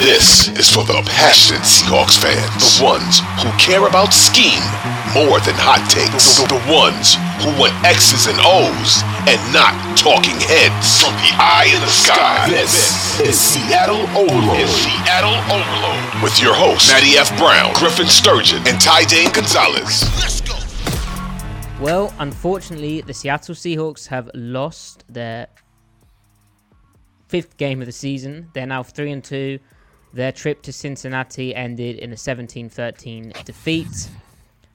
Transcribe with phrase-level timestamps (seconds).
[0.00, 4.64] This is for the passionate Seahawks fans, the ones who care about scheme
[5.12, 10.32] more than hot takes, the, the ones who want X's and O's and not talking
[10.40, 11.04] heads.
[11.04, 14.64] From the eye in the sky, this is Seattle Overload.
[14.64, 17.28] Is Seattle Overload with your hosts Matty F.
[17.36, 20.08] Brown, Griffin Sturgeon, and Ty Dane Gonzalez.
[20.16, 20.56] Let's go.
[21.84, 25.48] Well, unfortunately, the Seattle Seahawks have lost their
[27.28, 28.48] fifth game of the season.
[28.54, 29.58] They're now three and two.
[30.12, 34.10] Their trip to Cincinnati ended in a 17-13 defeat.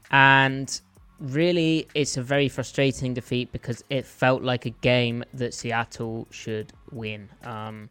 [0.09, 0.79] And
[1.19, 6.73] really, it's a very frustrating defeat because it felt like a game that Seattle should
[6.91, 7.29] win.
[7.43, 7.89] Um,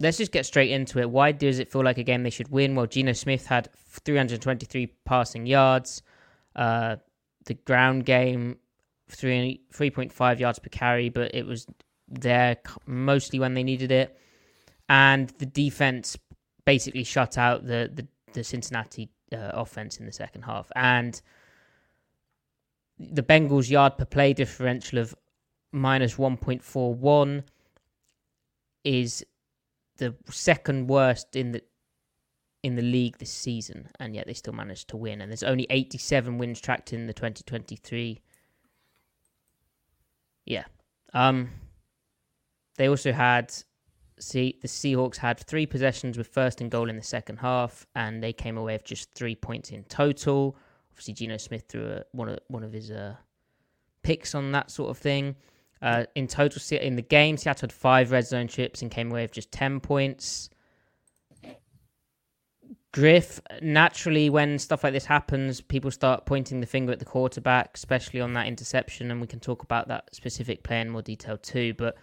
[0.00, 1.10] let's just get straight into it.
[1.10, 2.74] Why does it feel like a game they should win?
[2.74, 3.68] Well, Geno Smith had
[4.04, 6.02] 323 passing yards.
[6.54, 6.96] Uh,
[7.46, 8.56] the ground game,
[9.08, 11.66] three 3.5 yards per carry, but it was
[12.08, 12.56] there
[12.86, 14.18] mostly when they needed it.
[14.88, 16.16] And the defense
[16.66, 20.70] basically shut out the, the, the Cincinnati uh, offense in the second half.
[20.76, 21.18] And
[22.98, 25.14] the Bengals' yard per play differential of
[25.72, 27.44] minus 1.41
[28.84, 29.24] is
[29.96, 31.62] the second worst in the
[32.62, 35.20] in the league this season, and yet they still managed to win.
[35.20, 38.20] And there's only 87 wins tracked in the 2023.
[40.46, 40.64] Yeah.
[41.14, 41.50] Um.
[42.76, 43.54] They also had
[44.18, 48.22] see the Seahawks had three possessions with first and goal in the second half, and
[48.22, 50.56] they came away with just three points in total.
[50.90, 53.16] Obviously, Geno Smith threw a, one of one of his uh,
[54.02, 55.36] picks on that sort of thing.
[55.82, 59.22] Uh, in total, in the game, Seattle had five red zone trips and came away
[59.22, 60.48] with just ten points.
[62.92, 67.72] Griff, naturally, when stuff like this happens, people start pointing the finger at the quarterback,
[67.74, 71.36] especially on that interception, and we can talk about that specific play in more detail
[71.36, 71.74] too.
[71.74, 71.98] But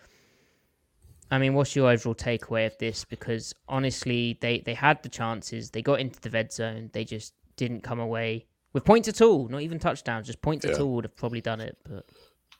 [1.34, 3.06] I mean, what's your overall takeaway of this?
[3.06, 7.34] Because honestly, they, they had the chances, they got into the red zone, they just
[7.56, 9.48] didn't come away with points at all.
[9.48, 10.72] Not even touchdowns, just points yeah.
[10.74, 11.78] at all would have probably done it.
[11.88, 12.06] But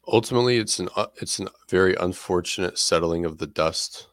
[0.08, 4.08] ultimately, it's an uh, it's a very unfortunate settling of the dust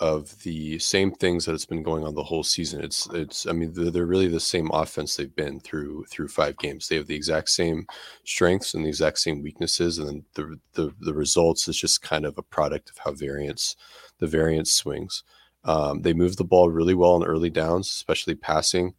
[0.00, 2.82] of the same things that it's been going on the whole season.
[2.82, 6.58] It's it's I mean they're, they're, really the same offense they've been through through five
[6.58, 6.88] games.
[6.88, 7.86] They have the exact same
[8.24, 12.36] strengths and the exact same weaknesses, and the the the results is just kind of
[12.38, 13.76] a product of how variance
[14.18, 15.22] the variance swings.
[15.64, 18.94] Um, they move the ball really well on early downs, especially passing.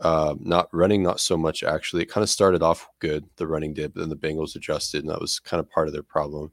[0.00, 2.02] Uh, not running, not so much actually.
[2.02, 5.10] It kind of started off good, the running did, but then the Bengals adjusted, and
[5.10, 6.50] that was kind of part of their problem.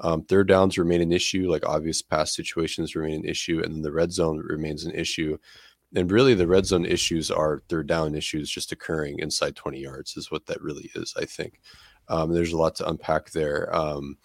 [0.00, 3.82] Um, third downs remain an issue, like obvious pass situations remain an issue, and then
[3.82, 5.38] the red zone remains an issue.
[5.94, 10.16] And really, the red zone issues are third down issues just occurring inside 20 yards,
[10.16, 11.60] is what that really is, I think.
[12.08, 13.74] Um, there's a lot to unpack there.
[13.74, 14.18] Um,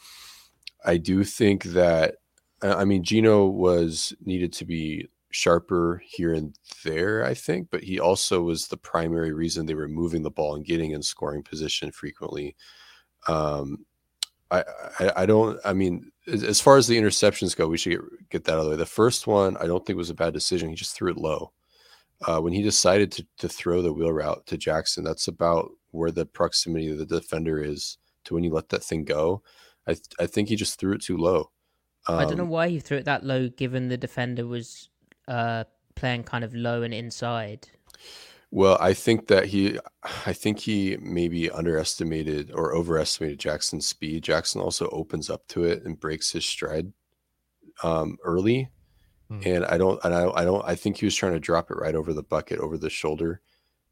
[0.83, 2.15] I do think that,
[2.61, 7.99] I mean, Geno was needed to be sharper here and there, I think, but he
[7.99, 11.91] also was the primary reason they were moving the ball and getting in scoring position
[11.91, 12.55] frequently.
[13.27, 13.85] Um,
[14.51, 15.59] I, I, don't.
[15.63, 18.65] I mean, as far as the interceptions go, we should get get that out of
[18.65, 18.75] the way.
[18.77, 20.69] The first one, I don't think was a bad decision.
[20.69, 21.53] He just threw it low.
[22.27, 26.11] uh, when he decided to, to throw the wheel route to Jaxon, that's about where
[26.11, 29.41] the proximity of the defender is to when you let that thing go.
[29.87, 31.49] I, th- I think he just threw it too low.
[32.07, 34.89] Um, I don't know Um, why he threw it that low, given the defender was
[35.27, 35.63] uh,
[35.95, 37.67] playing kind of low and inside.
[38.53, 39.79] Well, I think that he,
[40.25, 44.25] I think he maybe underestimated or overestimated Jaxon's speed.
[44.25, 46.91] Jaxon also opens up to it and breaks his stride
[47.81, 48.69] um, early,
[49.29, 49.39] Hmm.
[49.45, 51.77] and I don't, and I, I don't, I think he was trying to drop it
[51.77, 53.39] right over the bucket, over the shoulder,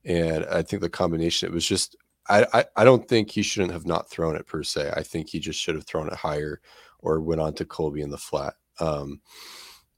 [0.03, 1.95] and I think the combination, it was just,
[2.27, 4.91] I, I, I don't think he shouldn't have not thrown it per se.
[4.93, 6.59] I think he just should have thrown it higher
[6.99, 8.55] or went on to Colby in the flat.
[8.81, 9.21] Um,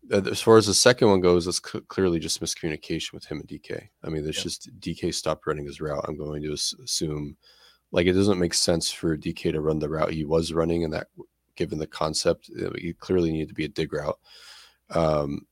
[0.09, 3.48] as far as the second one goes, it's cl- clearly just miscommunication with him and
[3.48, 3.89] DK.
[4.03, 4.44] I mean, there's Yeah.
[4.44, 6.03] just DK stopped running his route.
[6.07, 7.38] I'm going to assume,
[7.92, 10.94] like, it doesn't make sense for DK to run the route he was running, and
[10.94, 11.07] that,
[11.56, 14.19] given the concept, uh, he clearly needed to be a dig route.
[14.89, 15.45] Um,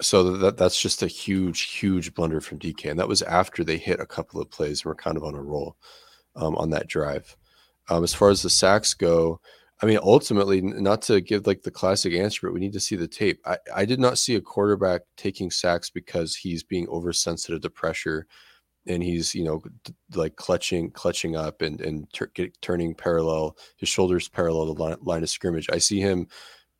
[0.00, 3.78] so that that's just a huge, huge blunder from DK, and that was after they
[3.78, 5.76] hit a couple of plays and were kind of on a roll
[6.36, 7.36] um, on that drive.
[7.88, 9.40] Um, as far as the sacks go,
[9.82, 12.94] I mean, ultimately, not to give like the classic answer, but we need to see
[12.94, 13.40] the tape.
[13.44, 18.28] I, I did not see a quarterback taking sacks because he's being oversensitive to pressure
[18.86, 19.60] and he's, you know,
[20.14, 24.96] like clutching, clutching up and, and tur- get, turning parallel, his shoulders parallel to line,
[25.02, 25.68] line of scrimmage.
[25.72, 26.28] I see him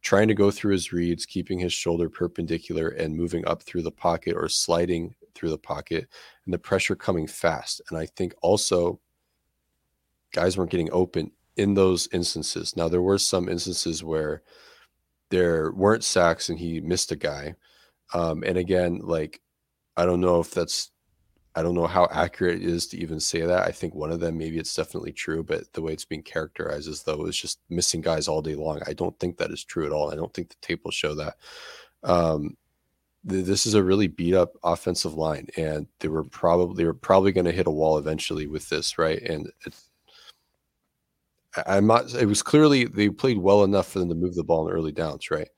[0.02, 3.90] trying to go through his reads, keeping his shoulder perpendicular and moving up through the
[3.90, 6.06] pocket or sliding through the pocket
[6.44, 7.80] and the pressure coming fast.
[7.90, 9.00] And I think also
[10.32, 12.76] guys weren't getting open in those instances.
[12.76, 14.42] Now there were some instances where
[15.30, 17.54] there weren't sacks and he missed a guy.
[18.14, 19.40] Um, and again, like
[19.96, 20.90] I don't know if that's
[21.54, 23.66] I don't know how accurate it is to even say that.
[23.66, 26.88] I think one of them maybe it's definitely true, but the way it's being characterized
[26.88, 28.80] as though it's just missing guys all day long.
[28.86, 30.10] I don't think that is true at all.
[30.10, 31.36] I don't think the tape will show that.
[32.02, 32.56] Um,
[33.28, 36.94] th- this is a really beat up offensive line, and they were probably they were
[36.94, 39.20] probably going to hit a wall eventually with this, right?
[39.22, 39.90] And it's
[41.66, 42.14] I'm not.
[42.14, 44.92] It was clearly they played well enough for them to move the ball in early
[44.92, 45.48] downs, right?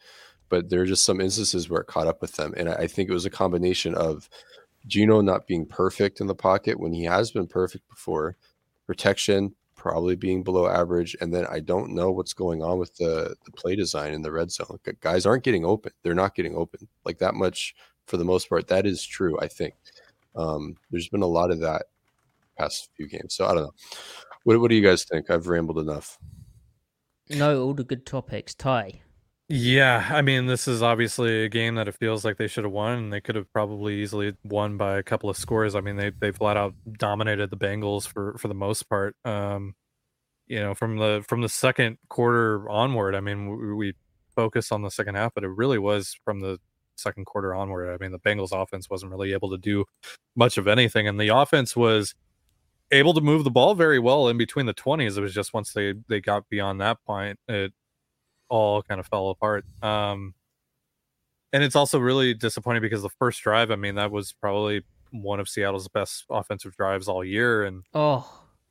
[0.49, 3.08] But there are just some instances where it caught up with them, and I think
[3.08, 4.29] it was a combination of
[4.87, 8.37] Geno not being perfect in the pocket when he has been perfect before,
[8.87, 9.55] protection
[9.85, 13.52] probably being below average, and then I don't know what's going on with the the
[13.52, 14.79] play design in the red zone.
[15.00, 17.75] Guys aren't getting open; they're not getting open like that much
[18.06, 18.67] for the most part.
[18.69, 19.38] That is true.
[19.41, 19.75] I think
[20.37, 21.87] um, there's been a lot of that
[22.58, 23.35] past few games.
[23.35, 23.75] So I don't know.
[24.44, 25.31] What, what do you guys think?
[25.31, 26.19] I've rambled enough.
[27.31, 28.55] No, all the good topics.
[28.55, 29.00] Ty.
[29.49, 32.73] Yeah, I mean, this is obviously a game that it feels like they should have
[32.73, 35.75] won, and they could have probably easily won by a couple of scores.
[35.75, 39.17] I mean, they they flat out dominated the Bengals for for the most part.
[39.25, 39.75] Um,
[40.46, 43.14] you know, from the from the second quarter onward.
[43.14, 43.94] I mean, we, we
[44.35, 46.58] focused on the second half, but it really was from the
[46.96, 47.93] second quarter onward.
[47.93, 49.85] I mean, the Bengals offense wasn't really able to do
[50.37, 52.14] much of anything, and the offense was
[52.94, 55.17] able to move the ball very well in between the 20s.
[55.17, 57.73] It was just once they they got beyond that point, it
[58.49, 59.64] all kind of fell apart.
[59.82, 60.35] Um,
[61.52, 65.38] and it's also really disappointing because the first drive, I mean, that was probably one
[65.41, 68.29] of Seattle's best offensive drives all year, and Oh,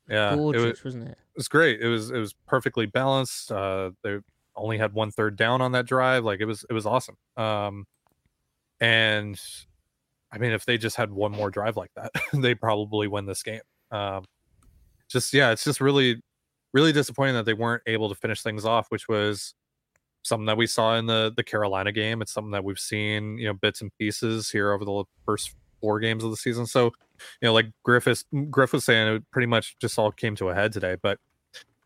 [0.10, 1.18] yeah, it was, gorgeous, it wasn't it?
[1.38, 1.80] was great.
[1.82, 3.52] It was it was perfectly balanced.
[3.52, 4.18] Uh, they
[4.56, 6.24] only had one third down on that drive.
[6.26, 7.16] Like it was it was awesome.
[7.38, 7.86] Um,
[8.80, 9.40] and
[10.32, 13.44] I mean, if they just had one more drive like that, they probably win this
[13.44, 13.62] game.
[13.94, 14.26] Um,
[15.10, 16.22] just yeah, it's just really
[16.74, 19.54] really disappointing that they weren't able to finish things off, which was
[20.24, 22.22] something that we saw in the the Carolina game.
[22.22, 26.00] It's something that we've seen, you know, bits and pieces here over the first four
[26.00, 26.66] games of the season.
[26.66, 30.50] So, you know, like Griffiths Griff was saying, it pretty much just all came to
[30.50, 30.98] a head today.
[31.02, 31.20] But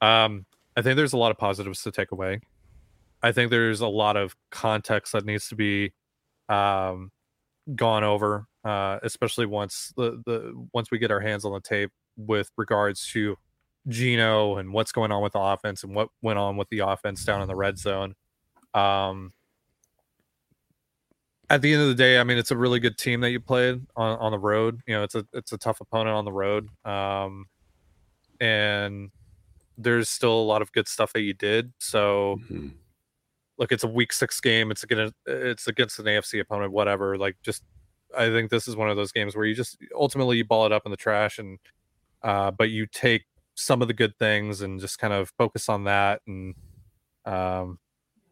[0.01, 0.45] um,
[0.77, 2.39] I think there's a lot of positives to take away.
[3.23, 5.91] I think there's a lot of context that needs to be
[6.49, 7.11] um,
[7.75, 11.91] gone over, uh, especially once the the once we get our hands on the tape
[12.15, 13.37] with regards to
[13.87, 17.23] Geno and what's going on with the offense and what went on with the offense
[17.23, 18.15] down in the red zone.
[18.73, 19.33] Um,
[21.49, 23.39] at the end of the day, I mean, it's a really good team that you
[23.39, 24.81] played on, on the road.
[24.85, 27.45] You know, it's a it's a tough opponent on the road, um,
[28.41, 29.11] and
[29.77, 31.71] there's still a lot of good stuff that you did.
[31.79, 32.73] So, Mhm.
[33.57, 34.71] Look, it's a week six game.
[34.71, 37.17] It's gonna it's against an AFC opponent, whatever.
[37.17, 37.63] Like, just
[38.17, 40.71] I think this is one of those games where you just ultimately you ball it
[40.71, 41.59] up in the trash, and
[42.23, 45.85] uh, but you take some of the good things and just kind of focus on
[45.85, 46.53] that and
[47.25, 47.79] um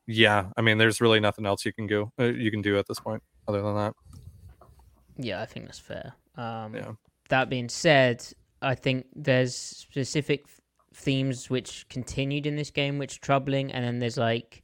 [0.05, 2.87] yeah i mean there's really nothing else you can go uh, you can do at
[2.87, 3.93] this point other than that
[5.17, 6.13] Yeah, I think that's fair.
[6.35, 6.91] Um, Yeah.
[7.29, 8.23] That being said,
[8.61, 10.45] I think there's specific
[10.93, 14.61] themes which continued in this game which are troubling, and then there's like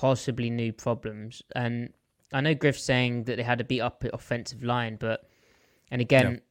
[0.00, 1.42] possibly new problems.
[1.54, 1.92] And
[2.32, 5.26] I know Griff's saying that they had to beat up offensive line, but
[5.90, 6.42] and again,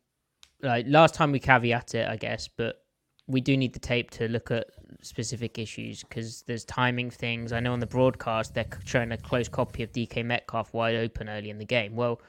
[0.61, 2.83] like last time we caveat it, I guess, but
[3.27, 4.67] we do need the tape to look at
[5.01, 7.53] specific issues because there's timing things.
[7.53, 11.29] I know on the broadcast they're showing a close copy of DK Metcalf wide open
[11.29, 11.95] early in the game.
[11.95, 12.21] Well,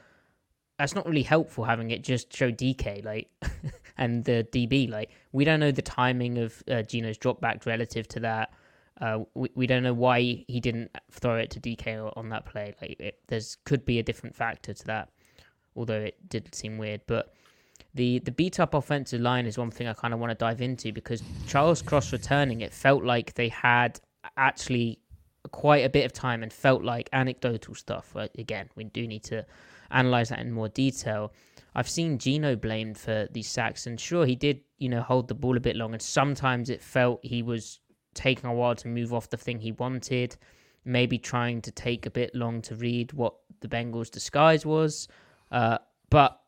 [0.77, 3.27] that's not really helpful having it just show DK like
[3.97, 8.07] and the DB like we don't know the timing of uh, Geno's drop back relative
[8.09, 8.51] to that.
[8.99, 12.73] Uh, we, we don't know why he didn't throw it to DK on that play.
[12.81, 15.09] Like it, there's could be a different factor to that,
[15.75, 17.01] although it did seem weird.
[17.05, 17.33] But
[17.93, 20.61] the the beat up offensive line is one thing I kind of want to dive
[20.61, 23.99] into because Charles Cross returning, it felt like they had
[24.35, 24.99] actually
[25.51, 28.15] quite a bit of time and felt like anecdotal stuff.
[28.37, 29.45] Again, we do need to
[29.91, 31.33] analyze that in more detail.
[31.75, 35.35] I've seen Geno blamed for these sacks, and sure, he did, you know, hold the
[35.35, 37.79] ball a bit long, and sometimes it felt he was
[38.17, 40.35] taking a while to move off the thing he wanted,
[40.83, 45.07] maybe trying to take a bit long to read what the Bengals' disguise was.
[45.51, 45.77] Uh,
[46.09, 46.39] but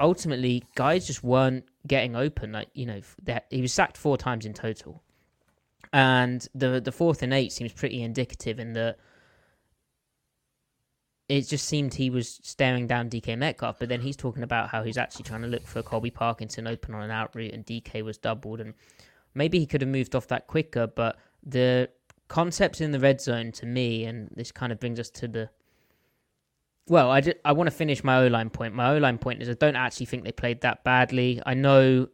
[0.00, 2.52] ultimately, guys just weren't getting open.
[2.52, 5.02] Like you know, that he was sacked four times in total,
[5.92, 8.98] and the the fourth and eight seems pretty indicative in that
[11.28, 14.82] it just seemed he was staring down DK Metcalf, but then he's talking about how
[14.82, 18.02] he's actually trying to look for Colby Parkinson open on an out route, and DK
[18.04, 18.74] was doubled, and
[19.34, 20.86] maybe he could have moved off that quicker.
[20.86, 21.90] But the
[22.28, 25.50] concepts in the red zone to me, and this kind of brings us to the
[26.86, 28.74] well, I, just, I want to finish my O line point.
[28.74, 31.40] My O line point is I don't actually think they played that badly.
[31.46, 32.08] I know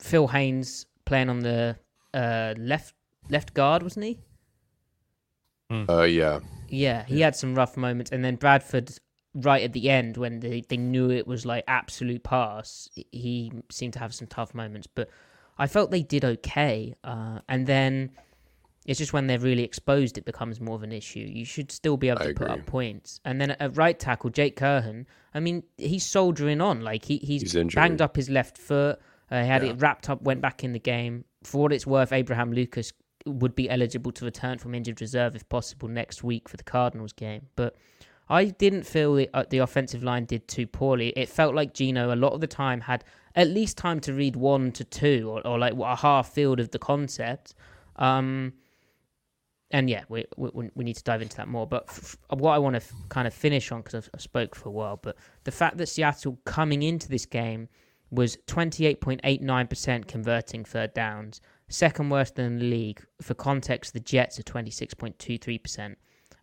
[0.00, 1.76] Phil Haynes playing on the
[2.14, 2.94] uh, left
[3.28, 4.20] left guard, wasn't he?
[5.70, 5.90] Mm.
[5.90, 6.40] Uh, yeah.
[6.68, 7.26] Yeah, he yeah.
[7.26, 8.90] had some rough moments, and then Bradford
[9.34, 13.92] right at the end when they, they knew it was like absolute pass, he seemed
[13.92, 14.86] to have some tough moments.
[14.86, 15.10] But
[15.58, 18.10] I felt they did okay, uh, and then
[18.88, 21.20] it's just when they're really exposed, it becomes more of an issue.
[21.20, 23.20] You should still be able to put up points.
[23.22, 26.80] And then at right tackle, Jake Curhan, I mean, he's soldiering on.
[26.80, 28.98] Like he, he's, he's banged up his left foot.
[29.30, 29.72] Uh, he had yeah.
[29.72, 31.26] it wrapped up, went back in the game.
[31.44, 32.94] For what it's worth, Abraham Lucas
[33.26, 37.12] would be eligible to return from injured reserve if possible next week for the Cardinals
[37.12, 37.46] game.
[37.56, 37.76] But
[38.30, 41.08] I didn't feel the, uh, the offensive line did too poorly.
[41.16, 43.04] It felt like Geno a lot of the time had
[43.34, 46.70] at least time to read one to two or, or like a half field of
[46.70, 47.54] the concept.
[47.96, 48.52] Um,
[49.70, 51.66] and yeah, we, we, we need to dive into that more.
[51.66, 54.68] But f- what I want to f- kind of finish on, because I've spoke for
[54.68, 57.68] a while, but the fact that Seattle coming into this game
[58.10, 63.04] was 28.89% converting third downs, second worst in the league.
[63.20, 65.96] For context, the Jets are 26.23%.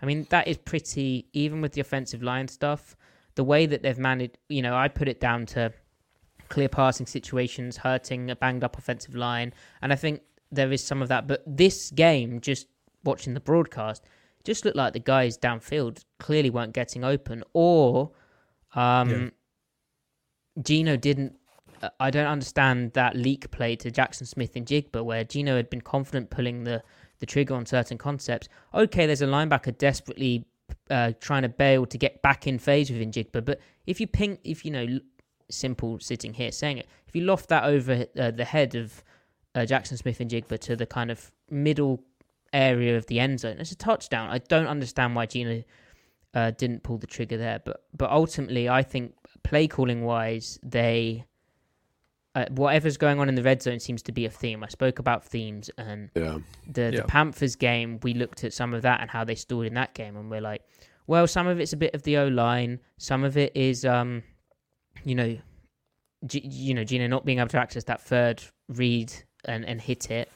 [0.06, 2.96] I mean, that is pretty, even with the offensive line stuff,
[3.34, 5.74] the way that they've managed, you know, I put it down to
[6.48, 9.52] clear passing situations, hurting a banged up offensive line.
[9.82, 10.22] And I think
[10.52, 11.26] there is some of that.
[11.26, 12.68] But this game just
[13.04, 14.04] watching the broadcast,
[14.44, 18.12] just looked like the guys downfield clearly weren't getting open, or
[18.76, 19.30] um, yeah.
[20.62, 21.36] Geno didn't.
[21.82, 26.30] Uh, I don't understand that leak play to Jaxon Smith-Njigba, where Geno had been confident
[26.30, 26.84] pulling the,
[27.20, 28.48] the trigger on certain concepts.
[28.74, 30.46] Okay, there's a linebacker desperately
[30.90, 34.38] uh, trying to bail to get back in phase with Njigba, but if you ping,
[34.44, 35.00] if you know,
[35.50, 39.04] simple sitting here saying it, if you loft that over uh, the head of
[39.56, 42.04] uh, Jaxon Smith-Njigba to the kind of middle
[42.54, 43.58] area of the end zone.
[43.60, 44.30] It's a touchdown.
[44.30, 45.64] I don't understand why Geno
[46.34, 51.26] uh, didn't pull the trigger there, but but ultimately, I think play calling wise, they
[52.36, 54.64] uh, whatever's going on in the red zone seems to be a theme.
[54.64, 56.40] I spoke about themes, and yeah.
[56.68, 56.92] the yeah.
[56.92, 59.94] the Panthers game, we looked at some of that and how they stood in that
[59.94, 60.62] game, and we're like,
[61.08, 64.22] well, some of it's a bit of the O line, some of it is, um,
[65.04, 65.38] you know,
[66.26, 69.14] G- you know, Geno not being able to access that third read
[69.46, 70.30] and and hit it,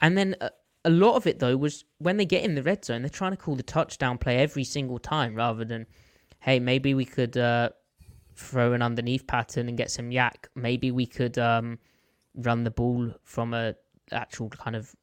[0.00, 0.36] and then.
[0.40, 0.50] Uh,
[0.84, 3.30] a lot of it though was when they get in the red zone, they're trying
[3.30, 5.86] to call the touchdown play every single time rather than,
[6.40, 7.68] hey, maybe we could uh,
[8.34, 10.46] throw an underneath pattern and get some YAC.
[10.54, 11.78] Maybe we could um,
[12.34, 13.74] run the ball from a
[14.10, 14.94] actual kind of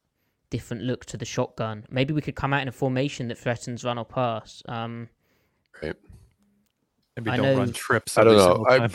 [0.50, 1.84] different look to the shotgun.
[1.90, 4.62] Maybe we could come out in a formation that threatens run or pass.
[4.66, 5.08] Um,
[5.82, 5.94] right.
[7.16, 8.18] Maybe I don't know, run trips.
[8.18, 8.88] I don't know.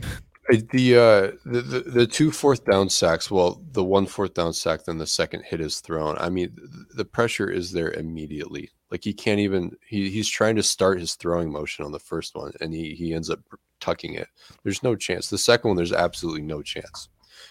[0.48, 3.30] The, uh, the the the two fourth down sacks.
[3.30, 6.18] Well, the one fourth down sack, then the second hit is thrown.
[6.18, 6.56] I mean,
[6.94, 8.70] the pressure is there immediately.
[8.90, 9.76] Like he can't even.
[9.86, 13.14] He he's trying to start his throwing motion on the first one, and he he
[13.14, 13.38] ends up
[13.80, 14.28] tucking it.
[14.64, 15.30] There's no chance.
[15.30, 17.08] The second one, there's absolutely no chance.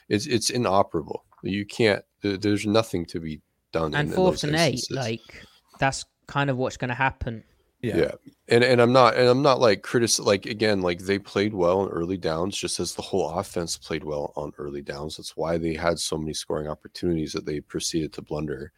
[0.09, 1.23] It's it's inoperable.
[1.43, 2.03] You can't.
[2.21, 3.95] There's nothing to be done.
[3.95, 4.91] And fourth and instances.
[4.91, 5.45] eight, like
[5.79, 7.43] that's kind of what's going to happen
[7.81, 7.97] yeah.
[7.97, 8.11] yeah.
[8.47, 11.81] And and I'm not and I'm not like critic like again, like they played well
[11.81, 15.17] on early downs, just as the whole offense played well on early downs.
[15.17, 18.71] That's why they had so many scoring opportunities that they proceeded to blunder.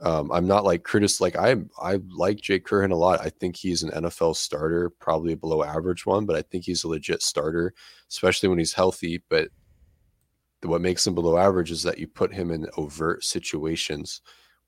[0.00, 3.20] Um, I'm not like critic Like I, I like Jake Curhan a lot.
[3.20, 6.84] I think he's an NFL starter, probably a below average one, but I think he's
[6.84, 7.72] a legit starter,
[8.10, 9.22] especially when he's healthy.
[9.28, 9.50] But
[10.62, 14.20] what makes him below average is that you put him in overt situations,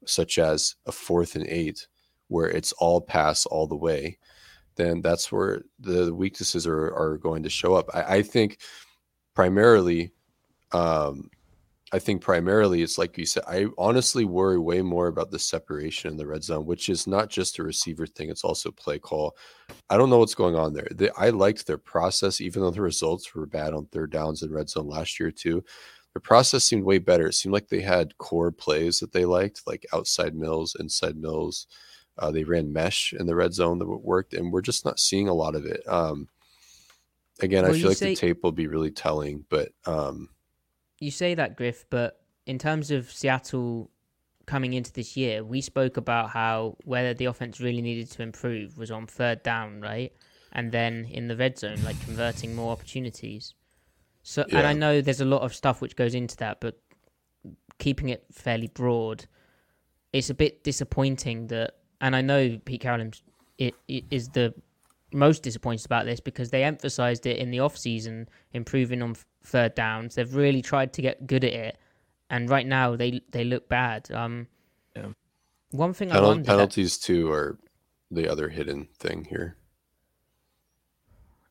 [0.06, 1.86] such as a fourth and eight,
[2.28, 4.18] where it's all pass all the way.
[4.76, 7.88] Then that's where the weaknesses are are going to show up.
[7.94, 8.58] I, I think
[9.34, 10.12] primarily
[10.72, 11.30] um,
[11.92, 16.10] I think primarily it's like you said, I honestly worry way more about the separation
[16.10, 19.36] in the red zone, which is not just a receiver thing, it's also play call.
[19.88, 20.88] I don't know what's going on there.
[21.16, 24.68] I liked their process, even though the results were bad on third downs in red
[24.68, 25.62] zone last year, too.
[26.12, 27.28] Their process seemed way better.
[27.28, 31.68] It seemed like they had core plays that they liked, like outside mills, inside mills.
[32.18, 35.28] Uh, they ran mesh in the red zone that worked, and we're just not seeing
[35.28, 35.82] a lot of it.
[35.86, 36.28] Um,
[37.40, 39.72] again, well, I feel like say- the tape will be really telling, but.
[39.84, 40.30] Um,
[40.98, 43.90] you say that, Griff, but in terms of Seattle
[44.46, 48.78] coming into this year, we spoke about how whether the offense really needed to improve
[48.78, 50.12] was on third down, right?
[50.52, 53.54] And then in the red zone, like converting more opportunities.
[54.22, 54.58] So, yeah.
[54.58, 56.78] and I know there's a lot of stuff which goes into that, but
[57.78, 59.26] keeping it fairly broad,
[60.12, 61.74] it's a bit disappointing that.
[62.00, 63.10] And I know Pete Carroll
[63.58, 64.54] it, it is the
[65.12, 69.74] most disappointed about this because they emphasized it in the off season, improving on third
[69.74, 70.14] downs.
[70.14, 71.78] They've really tried to get good at it,
[72.30, 74.10] and right now they they look bad.
[74.10, 74.46] Um,
[74.94, 75.08] yeah.
[75.70, 77.58] One thing Penal- I wonder penalties too are
[78.10, 79.56] the other hidden thing here.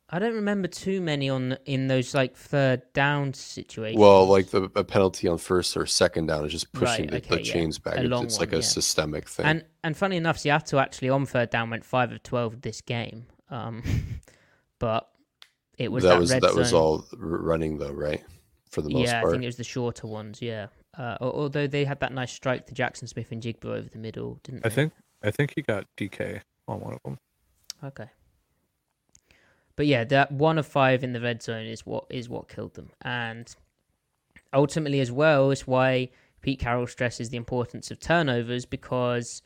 [0.09, 3.99] I don't remember too many on in those like third down situations.
[3.99, 7.29] Well, like the a penalty on first or second down is just pushing right, okay,
[7.29, 7.53] the, the yeah.
[7.53, 7.97] chains back.
[7.97, 8.61] it's one, like a yeah.
[8.61, 9.45] systemic thing.
[9.45, 13.25] And and funny enough, Seattle actually on third down went five of twelve this game.
[13.49, 13.83] Um,
[14.79, 15.09] but
[15.77, 16.55] it was that, that was that zone.
[16.55, 18.23] was all running though, right?
[18.69, 19.07] For the most part.
[19.07, 19.29] yeah, part.
[19.29, 20.41] I think it was the shorter ones.
[20.41, 20.67] Yeah.
[20.97, 24.69] Uh, although they had that nice strike to Jaxon Smith-Njigba over the middle, didn't they?
[24.69, 24.93] I think
[25.23, 27.17] I think he got DK on one of them.
[27.83, 28.09] Okay.
[29.75, 32.75] But yeah, that one of five in the red zone is what is what killed
[32.75, 33.53] them, and
[34.53, 36.09] ultimately as well is why
[36.41, 39.41] Pete Carroll stresses the importance of turnovers because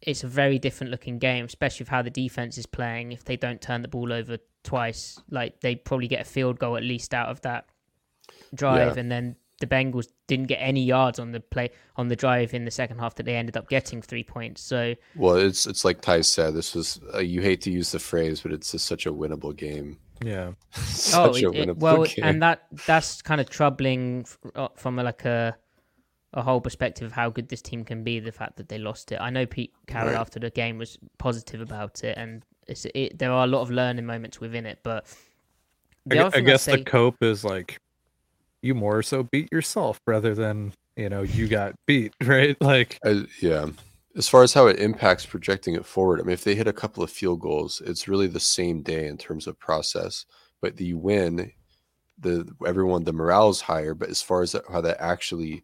[0.00, 3.12] it's a very different looking game, especially with how the defense is playing.
[3.12, 6.76] If they don't turn the ball over twice, like they probably get a field goal
[6.76, 7.66] at least out of that
[8.54, 9.00] drive, yeah.
[9.00, 12.64] and then the Bengals didn't get any yards on the play on the drive in
[12.64, 14.60] the second half that they ended up getting three points.
[14.60, 18.00] So well, it's it's like Ty said, this was uh, you hate to use the
[18.00, 19.98] phrase, but it's just such a winnable game.
[20.22, 22.24] Yeah, such oh, it, it, well, game.
[22.24, 25.56] and that that's kind of troubling uh, from like a
[26.34, 28.18] a whole perspective of how good this team can be.
[28.18, 30.20] The fact that they lost it, I know Pete Carroll right.
[30.20, 34.06] after the game was positive about it, and it, there are a lot of learning
[34.06, 34.80] moments within it.
[34.82, 35.06] But
[36.10, 37.80] I, I guess say, the cope is like
[38.62, 42.56] you more so beat yourself rather than you know you got beat, right?
[42.60, 43.68] Like, I, yeah.
[44.14, 46.72] As far as how it impacts projecting it forward, I mean, if they hit a
[46.72, 50.26] couple of field goals, it's really the same day in terms of process.
[50.60, 51.50] But the win,
[52.18, 53.94] the everyone the morale is higher.
[53.94, 55.62] But as far as how that actually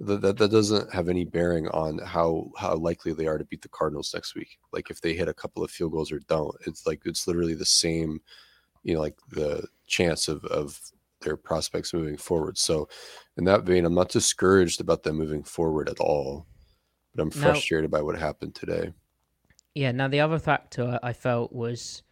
[0.00, 3.62] that, that, that doesn't have any bearing on how how likely they are to beat
[3.62, 4.58] the Cardinals next week.
[4.72, 7.54] Like if they hit a couple of field goals or don't, it's like it's literally
[7.54, 8.20] the same,
[8.82, 10.80] you know, like the chance of of
[11.20, 12.58] their prospects moving forward.
[12.58, 12.88] So
[13.36, 16.46] in that vein, I'm not discouraged about them moving forward at all,
[17.14, 18.92] but I'm frustrated now, by what happened today.
[19.74, 19.92] Yeah.
[19.92, 22.02] Now the other factor I felt was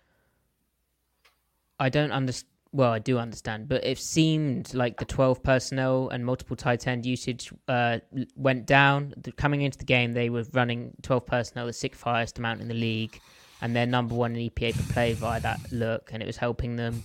[1.79, 6.25] I don't understand well, I do understand, but it seemed like the 12 personnel and
[6.25, 7.99] multiple tight end usage uh,
[8.37, 9.15] went down.
[9.37, 12.75] Coming into the game, they were running 12 personnel, the sixth highest amount in the
[12.75, 13.19] league,
[13.63, 16.77] and they're number one in EPA per play via that look, and it was helping
[16.77, 17.03] them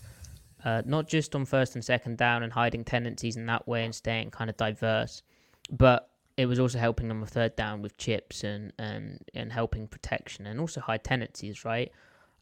[0.64, 3.94] uh, not just on first and second down and hiding tendencies in that way and
[3.94, 5.24] staying kind of diverse,
[5.70, 9.88] but it was also helping them with third down with chips and, and, and helping
[9.88, 11.92] protection and also high tendencies, right?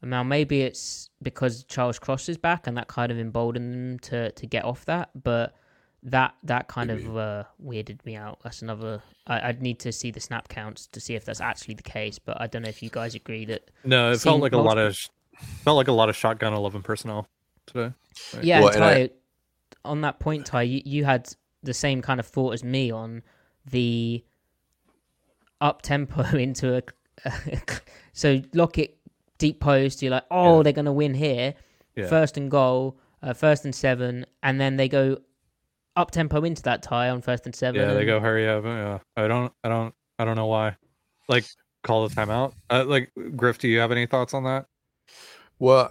[0.02, 4.32] Now maybe it's because Charles Cross is back and that kind of emboldened them to
[4.32, 5.54] to get off that, but
[6.02, 8.40] that that kind of uh, weirded me out.
[8.42, 9.00] That's another.
[9.28, 12.18] I, would need to see the snap counts to see if that's actually the case,
[12.18, 13.70] but I don't know if you guys agree that.
[13.84, 14.98] No, it felt like a lot of
[15.62, 17.28] felt like a lot of shotgun eleven personnel
[17.72, 17.94] today.
[18.34, 18.44] Right?
[18.44, 19.10] Yeah, well, Ty, I...
[19.84, 21.28] on that point, Ty, you, you had
[21.62, 23.22] the same kind of thought as me on
[23.70, 24.24] the
[25.60, 26.82] up tempo into a.
[28.12, 28.98] so Lockett
[29.38, 30.02] deep post.
[30.02, 30.62] You're like, oh, yeah.
[30.62, 31.54] they're going to win here.
[31.96, 32.06] Yeah.
[32.06, 35.18] First and goal, uh, first and seven, and then they go
[35.94, 37.80] up tempo into that tie on first and seven.
[37.80, 37.98] Yeah, and...
[37.98, 38.64] they go hurry up.
[38.64, 40.76] Yeah, I don't, I don't, I don't know why.
[41.28, 41.44] Like,
[41.82, 42.54] call the timeout.
[42.70, 44.66] Uh, like, Griff, do you have any thoughts on that?
[45.58, 45.90] Well,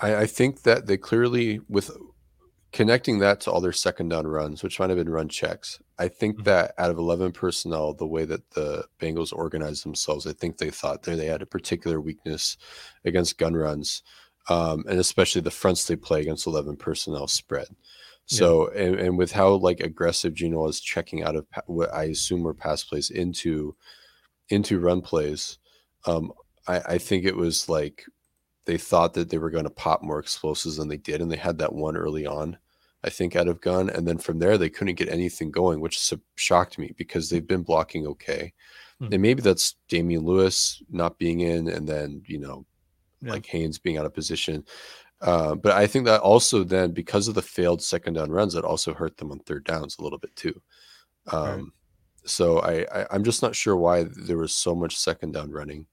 [0.00, 1.90] I, I think that they clearly with
[2.72, 5.80] connecting that to all their second down runs, which might have been run checks.
[5.98, 6.44] I think Mhm.
[6.44, 10.70] that out of 11 personnel, the way that the Bengals organized themselves, I think they
[10.70, 12.56] thought they, they had a particular weakness
[13.04, 14.02] against gun runs,
[14.50, 17.68] um, and especially the fronts they play against 11 personnel spread.
[18.30, 22.04] So, and, and with how like aggressive Geno was checking out of pa- what I
[22.04, 23.74] assume were pass plays into
[24.50, 25.56] into run plays,
[26.04, 26.32] um,
[26.66, 28.04] I, I think it was like
[28.68, 31.36] they thought that they were going to pop more explosives than they did, and they
[31.38, 32.58] had that one early on,
[33.02, 35.98] I think, out of gun, and then from there they couldn't get anything going, which
[35.98, 38.52] su- shocked me because they've been blocking okay,
[39.00, 39.08] Hmm.
[39.12, 42.66] and maybe that's Damien Lewis not being in, and then you know,
[43.22, 43.32] Yeah.
[43.32, 44.64] like Haynes being out of position.
[45.22, 48.64] Uh, but I think that also then because of the failed second down runs, that
[48.64, 50.60] also hurt them on third downs a little bit too.
[51.32, 51.64] Um, Right.
[52.24, 55.86] So I, I I'm just not sure why there was so much second down running.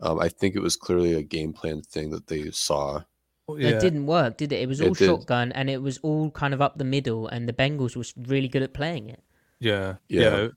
[0.00, 3.02] Um, I think it was clearly a game plan thing that they saw.
[3.46, 4.60] Well, It didn't work, did it?
[4.60, 5.06] It was It all did.
[5.06, 8.48] shotgun, and it was all kind of up the middle, and the Bengals was really
[8.48, 9.22] good at playing it.
[9.60, 10.20] Yeah, Yeah.
[10.36, 10.48] yeah.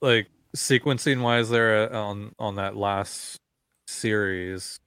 [0.00, 3.38] Like sequencing wise, there uh, on on that last
[3.86, 4.78] series,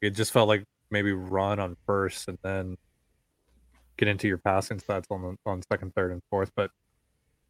[0.00, 2.76] it just felt like maybe run on first and then
[3.96, 6.50] get into your passing stats on the, on second, third, and fourth.
[6.56, 6.70] But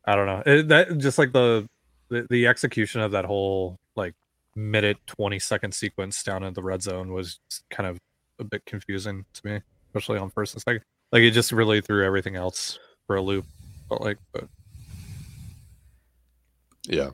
[0.05, 0.43] I don't know.
[0.45, 1.67] It, that just like the,
[2.11, 3.79] the the execution of that whole like
[4.57, 7.39] minute twenty second sequence down in the red zone was
[7.71, 7.99] kind of
[8.39, 10.83] a bit confusing to me, especially on first and second.
[11.13, 13.45] Like it just really threw everything else for a loop.
[13.89, 14.49] But like, but
[16.89, 17.11] Yeah,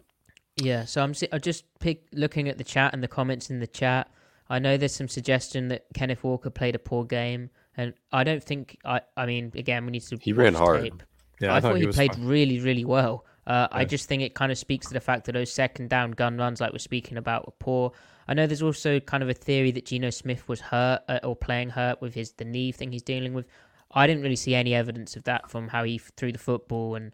[0.57, 3.61] Yeah, so I'm si- I just pick looking at the chat and the comments in
[3.61, 4.09] the chat.
[4.49, 8.43] I know there's some suggestion that Kenneth Walker played a poor game, and I don't
[8.43, 9.01] think I.
[9.17, 10.19] I mean, again, we need to.
[10.21, 10.83] He ran watch hard.
[10.83, 11.03] tape.
[11.41, 12.27] yeah, I, thought, he, was played fine.
[12.27, 13.25] really, really well.
[13.47, 16.13] Uh, I just think it kind of speaks to the fact that those second down
[16.13, 17.93] gun runs, like we're speaking about, were poor.
[18.29, 21.35] I know there's also kind of a theory that Geno Smith was hurt uh, or
[21.35, 23.47] playing hurt with his the knee thing he's dealing with.
[23.91, 26.95] I didn't really see any evidence of that from how he f- threw the football,
[26.95, 27.13] and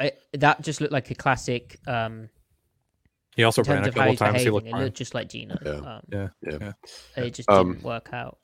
[0.00, 1.78] I, that just looked like a classic.
[1.86, 2.30] Um,
[3.36, 4.42] He also in ran a couple he's times.
[4.42, 5.56] He looked it looked just like Geno.
[5.64, 5.72] Yeah.
[5.72, 6.72] Um, Yeah, yeah.
[7.16, 7.24] yeah.
[7.24, 8.38] It just Um, didn't work out.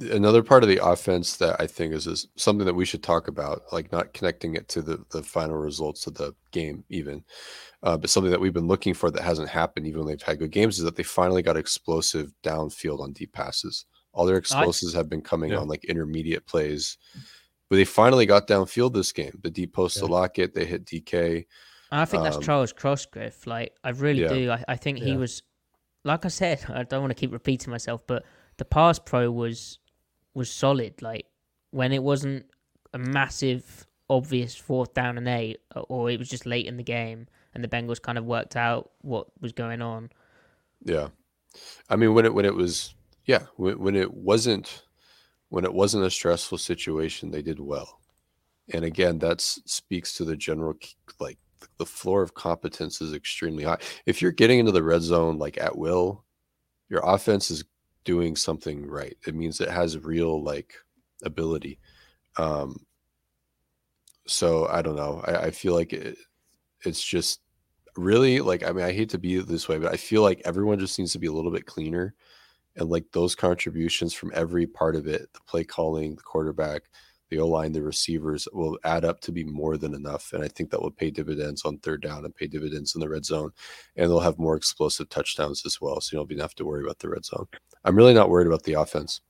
[0.00, 3.28] Another part of the offense that I think is, is something that we should talk
[3.28, 7.22] about, like not connecting it to the, the final results of the game, even,
[7.82, 10.38] uh, but something that we've been looking for that hasn't happened, even when they've had
[10.38, 13.84] good games, is that they finally got explosive downfield on deep passes.
[14.14, 15.58] All their explosives have been coming Yeah.
[15.58, 16.96] on like intermediate plays,
[17.68, 19.38] but they finally got downfield this game.
[19.42, 20.10] The deep post to Yeah.
[20.10, 21.46] Lockett, they hit DK.
[21.90, 23.46] I think that's um, Charles Cross Griff.
[23.46, 24.28] Like, I really Yeah.
[24.28, 24.50] do.
[24.50, 25.42] I, I think he was,
[26.04, 28.24] like I said, I don't want to keep repeating myself, but
[28.56, 29.78] the pass pro was
[30.34, 31.00] was solid.
[31.02, 31.26] Like
[31.70, 32.46] when it wasn't
[32.92, 37.26] a massive, obvious fourth down and eight, or it was just late in the game,
[37.54, 40.10] and the Bengals kind of worked out what was going on.
[40.84, 41.08] Yeah,
[41.88, 44.82] I mean when it when it was yeah when, when it wasn't
[45.48, 48.00] when it wasn't a stressful situation, they did well.
[48.72, 50.74] And again, that speaks to the general
[51.20, 51.38] like
[51.78, 53.78] the floor of competence is extremely high.
[54.06, 56.24] If you're getting into the red zone like at will,
[56.88, 57.64] your offense is
[58.04, 59.16] doing something right.
[59.26, 60.74] It means it has real like
[61.24, 61.78] ability.
[62.38, 62.86] Um,
[64.26, 65.22] so I don't know.
[65.26, 66.16] I, I feel like it,
[66.84, 67.40] it's just
[67.96, 70.78] really like I mean I hate to be this way, but I feel like everyone
[70.78, 72.14] just needs to be a little bit cleaner,
[72.76, 76.82] and like those contributions from every part of it, the play calling, the quarterback,
[77.32, 80.48] the O line, the receivers will add up to be more than enough, and I
[80.48, 83.50] think that will pay dividends on third down and pay dividends in the red zone,
[83.96, 86.98] and they'll have more explosive touchdowns as well, so you don't have to worry about
[86.98, 87.46] the red zone.
[87.84, 89.22] I'm really not worried about the offense.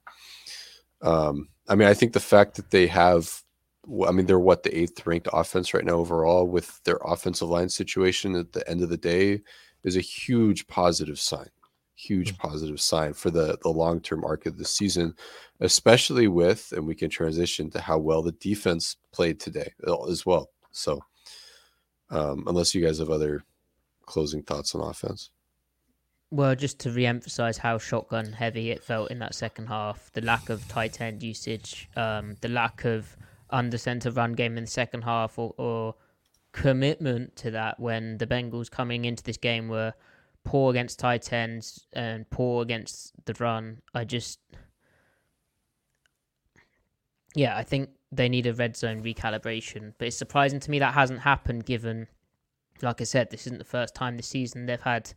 [1.00, 3.42] Um, I mean, I think the fact that they have
[4.08, 7.68] I mean, they're what the eighth ranked offense right now overall with their offensive line
[7.68, 9.42] situation at the end of the day
[9.82, 11.48] is a huge positive sign.
[12.02, 15.14] Huge positive sign for the the long term arc of the season,
[15.60, 20.26] especially with and we can transition to how well the defense played today uh, as
[20.26, 20.50] well.
[20.72, 21.00] So,
[22.10, 23.44] um, unless you guys have other
[24.06, 25.30] closing thoughts on offense,
[26.30, 30.48] Well, just to re-emphasize how shotgun heavy it felt in that second half, the lack
[30.48, 33.16] of tight end usage, um, the lack of
[33.50, 35.94] under center run game in the second half, or, or
[36.52, 39.92] commitment to that when the Bengals coming into this game were
[40.44, 43.78] poor against tight ends and poor against the run.
[43.94, 44.40] I just,
[47.34, 49.94] yeah, I think they need a red zone recalibration.
[49.98, 52.06] But it's surprising to me that hasn't happened, given,
[52.82, 55.12] like I said, this isn't the first time this season they've had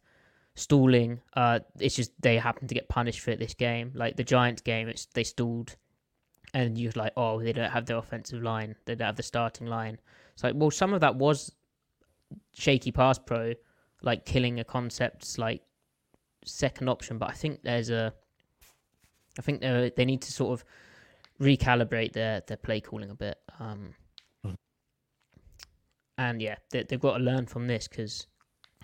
[0.55, 1.19] stalling.
[1.33, 3.91] Uh, it's just they happen to get punished for it this game.
[3.93, 5.75] Like the Giants game, it's they stalled,
[6.53, 9.67] and you're like, oh, they don't have their offensive line, they don't have the starting
[9.67, 9.97] line.
[10.33, 11.51] It's like, well, some of that was
[12.53, 13.53] shaky pass pro,
[14.01, 15.61] like killing a concept's like
[16.45, 17.17] second option.
[17.17, 18.13] But I think there's a,
[19.37, 20.65] I think they they need to sort of
[21.41, 23.37] recalibrate their their play calling a bit.
[23.59, 23.93] Um,
[24.45, 24.55] Mhm.
[26.17, 28.27] and yeah, they, they've got to learn from this because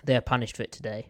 [0.04, 1.08] they're punished for it today.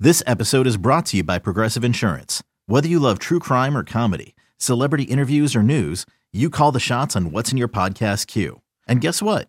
[0.00, 2.42] This episode is brought to you by Progressive Insurance.
[2.66, 7.14] Whether you love true crime or comedy, celebrity interviews or news, you call the shots
[7.14, 8.60] on what's in your podcast queue.
[8.88, 9.48] And guess what?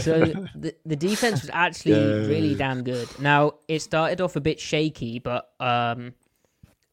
[0.00, 3.08] so the the defense was actually really damn good.
[3.20, 6.14] Now it started off a bit shaky, but um,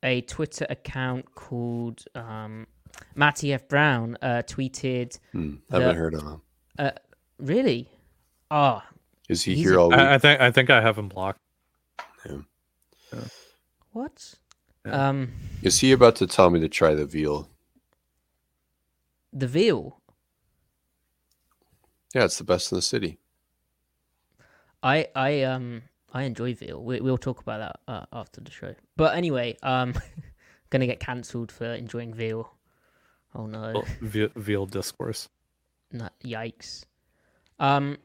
[0.03, 2.67] a Twitter account called um,
[3.15, 6.41] Matty F Brown uh, tweeted, Hmm, haven't The- heard of him.
[6.77, 6.91] uh,
[7.39, 7.89] "Really?
[8.51, 8.85] Ah,
[9.27, 9.97] Is he here a- all week?
[9.99, 11.39] I, I think I think I have him blocked.
[13.91, 14.35] what?
[14.85, 15.09] Yeah.
[15.09, 17.49] Um, Is he about to tell me to try the veal?
[19.33, 19.98] the veal.
[22.13, 23.19] Yeah, it's the best in the city.
[24.81, 26.83] I I um I enjoy veal.
[26.83, 28.73] We, we'll talk about that uh, after the show.
[28.97, 29.93] But anyway, um,
[30.69, 32.51] gonna get cancelled for enjoying veal.
[33.35, 33.73] Oh no.
[33.73, 35.29] Well, ve- veal discourse.
[35.91, 36.85] No, yikes.
[37.59, 37.97] Um,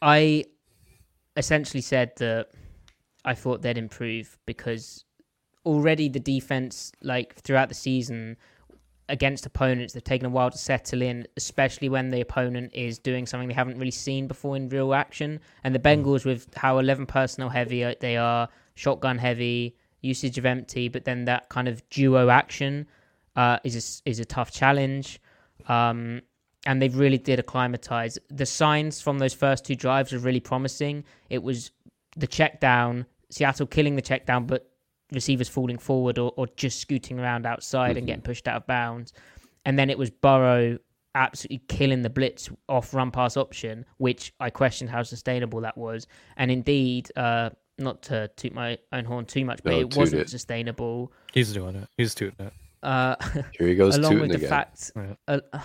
[0.00, 0.44] I
[1.36, 2.48] essentially said that
[3.24, 5.04] I thought they'd improve because
[5.66, 8.36] already the defense, like throughout the season,
[9.10, 13.26] against opponents, they've taken a while to settle in, especially when the opponent is doing
[13.26, 15.40] something they haven't really seen before in real action.
[15.64, 20.46] And the Bengals, with how 11 personnel heavy uh, they are, shotgun heavy, usage of
[20.46, 22.86] empty, but then that kind of duo action
[23.36, 25.20] uh, is a, is a tough challenge.
[25.68, 26.22] Um,
[26.66, 28.18] and they really did acclimatize.
[28.28, 31.04] The signs from those first two drives are really promising.
[31.28, 31.70] It was
[32.16, 34.69] the check down, Seattle killing the check down, but
[35.12, 39.12] receivers falling forward or, or just scooting around outside and getting pushed out of bounds.
[39.64, 40.78] And then it was Burrow
[41.14, 46.06] absolutely killing the blitz off run pass option, which I questioned how sustainable that was.
[46.36, 50.22] And indeed, uh, not to toot my own horn too much, but No, it wasn't
[50.22, 50.30] it.
[50.30, 51.12] sustainable.
[51.32, 51.88] He's doing it.
[51.96, 52.52] He's tooting it.
[52.82, 53.16] Uh,
[53.58, 54.48] Here he goes along with the again.
[54.48, 55.14] fact, Yeah.
[55.52, 55.58] uh,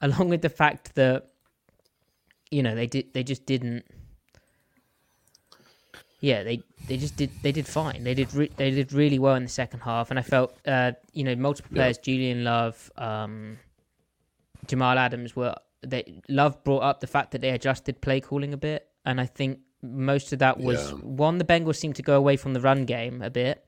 [0.00, 1.30] along with the fact that
[2.50, 3.84] you know they did, they just didn't.
[6.24, 8.02] Yeah, they they just did they did fine.
[8.02, 10.92] They did re- they did really well in the second half, and I felt uh,
[11.12, 11.82] you know multiple Yeah.
[11.82, 13.58] players, Julian Love, um,
[14.66, 15.54] Jamal Adams were
[15.86, 19.26] they Love brought up the fact that they adjusted play calling a bit, and I
[19.26, 20.96] think most of that was Yeah.
[21.02, 23.62] one the Bengals seemed to go away from the run game a bit,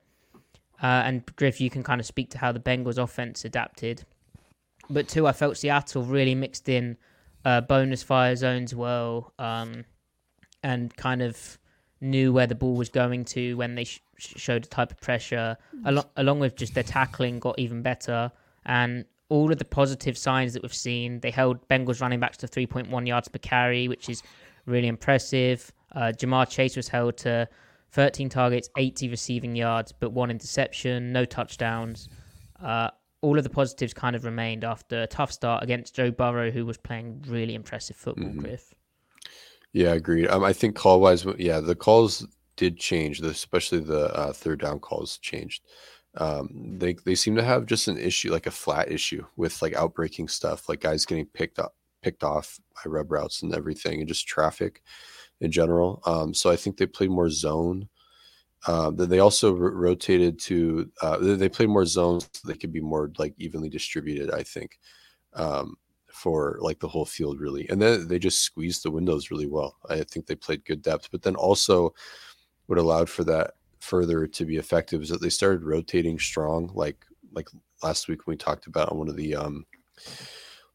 [0.81, 4.03] uh, and Griff, you can kind of speak to how the Bengals offense adapted.
[4.89, 6.97] But two, I felt Seattle really mixed in
[7.45, 9.85] uh, bonus fire zones well, um,
[10.63, 11.59] and kind of
[12.01, 14.99] knew where the ball was going to when they sh- sh- showed a type of
[15.01, 18.31] pressure, Al- along with just their tackling got even better,
[18.65, 21.19] and all of the positive signs that we've seen.
[21.19, 24.23] They held Bengals running backs to 3.1 yards per carry, which is
[24.65, 25.71] really impressive.
[25.93, 27.47] Uh, Ja'Marr Chase was held to
[27.91, 32.07] 13 targets, 80 receiving yards, but one interception, no touchdowns.
[32.61, 32.89] Uh,
[33.21, 36.65] all of the positives kind of remained after a tough start against Joe Burrow, who
[36.65, 38.37] was playing really impressive football, Mhm.
[38.37, 38.73] Griff.
[39.73, 40.27] Yeah, agreed.
[40.27, 42.25] Um, I think call wise, yeah, the calls
[42.55, 45.63] did change, especially the uh, third down calls changed.
[46.15, 46.49] Um,
[46.79, 50.29] they they seem to have just an issue, like a flat issue with like outbreaking
[50.29, 54.27] stuff, like guys getting picked up, picked off by rub routes and everything, and just
[54.27, 54.81] traffic
[55.41, 56.01] in general.
[56.05, 57.89] Um, so I think they played more zone.
[58.67, 62.81] Then they also ro- rotated to uh, they played more zones so they could be
[62.81, 64.31] more like evenly distributed.
[64.31, 64.79] I think.
[65.33, 65.75] Um,
[66.17, 69.75] for like the whole field really and then they just squeezed the windows really well.
[69.89, 71.93] I think they played good depth but then also
[72.67, 77.05] what allowed for that further to be effective is that they started rotating strong like
[77.31, 77.47] like
[77.83, 79.65] last week when we talked about on one of the um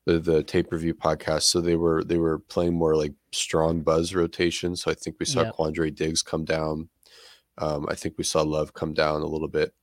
[0.04, 1.42] the, the tape review podcast.
[1.42, 4.74] So they were they were playing more like strong buzz rotation.
[4.76, 5.52] So i think we saw Yeah.
[5.52, 6.88] quandre diggs come down.
[7.58, 9.74] Um i think we saw love come down a little bit.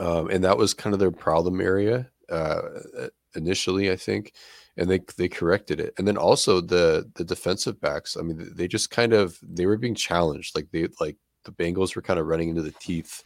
[0.00, 4.32] Um, and that was kind of their problem area uh, initially, I think,
[4.76, 5.94] and they they corrected it.
[5.98, 8.16] And then also the the defensive backs.
[8.16, 10.56] I mean, they just kind of they were being challenged.
[10.56, 13.24] Like they like the Bengals were kind of running into the teeth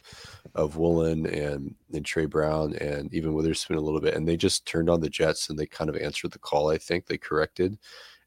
[0.55, 4.65] of Woolen and and Tre Brown and even Witherspoon a little bit, and they just
[4.65, 6.69] turned on the Jets and they kind of answered the call.
[6.69, 7.77] I think they corrected,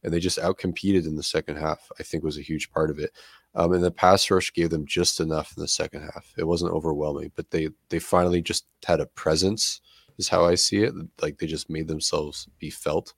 [0.02, 1.90] and they just outcompeted in the second half.
[1.98, 3.10] I think was a huge part of it.
[3.54, 6.34] Um, and the pass rush gave them just enough in the second half.
[6.36, 9.80] It wasn't overwhelming, but they they finally just had a presence,
[10.18, 10.94] is how I see it.
[11.20, 13.14] Like they just made themselves be felt.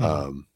[0.00, 0.26] Mm-hmm.
[0.26, 0.46] Um,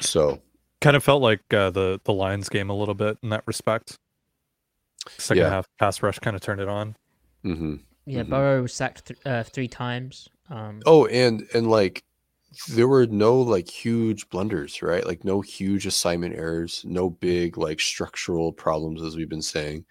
[0.00, 0.40] so
[0.80, 3.98] kind of felt like uh, the the Lions game a little bit in that respect.
[5.18, 5.50] Second yeah.
[5.50, 6.96] half pass rush kind of turned it on.
[7.44, 7.76] Mm-hmm.
[8.06, 8.30] Yeah, mm-hmm.
[8.30, 10.28] Burrow was sacked th- uh, three times.
[10.50, 12.04] Um, oh, and and like
[12.68, 15.06] there were no like huge blunders, right?
[15.06, 19.84] Like no huge assignment errors, no big like structural problems as we've been saying.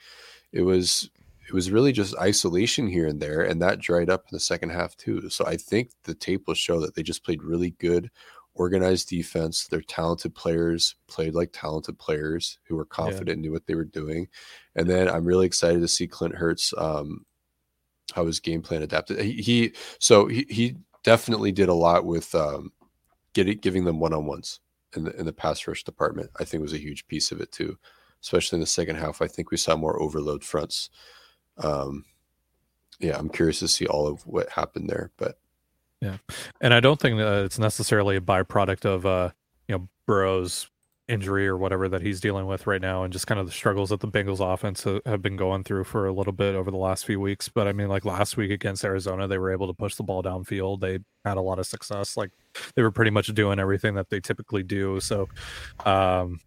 [0.52, 1.10] It was
[1.48, 4.70] it was really just isolation here and there and that dried up in the second
[4.70, 5.30] half too.
[5.30, 8.10] So I think the tape will show that they just played really good
[8.54, 9.68] organized defense.
[9.68, 13.42] Their talented players played like talented players who were confident, yeah.
[13.42, 14.28] knew what they were doing.
[14.76, 17.26] And then I'm really excited to see Clint Hurtt's um,
[18.14, 19.20] how his game plan adapted.
[19.20, 22.72] He, he so he, he definitely did a lot with um,
[23.34, 24.60] getting giving them one on ones
[24.96, 26.30] in the in the pass rush department.
[26.40, 27.78] I think was a huge piece of it too,
[28.22, 29.22] especially in the second half.
[29.22, 30.90] I think we saw more overload fronts.
[31.62, 32.06] Um,
[33.00, 35.38] yeah, I'm curious to see all of what happened there, but
[36.02, 36.18] yeah,
[36.60, 39.32] and I don't think that it's necessarily a byproduct of uh,
[39.68, 40.70] you know Burrow's
[41.08, 43.90] injury or whatever that he's dealing with right now and just kind of the struggles
[43.90, 47.06] that the Bengals offense have been going through for a little bit over the last
[47.06, 47.50] few weeks.
[47.50, 50.24] But I mean, like last week against Arizona, they were able to push the ball
[50.24, 50.80] downfield.
[50.80, 52.16] They had a lot of success.
[52.16, 52.32] Like
[52.76, 55.02] they were pretty much doing everything that they typically do.
[55.02, 55.28] So
[55.86, 56.40] um,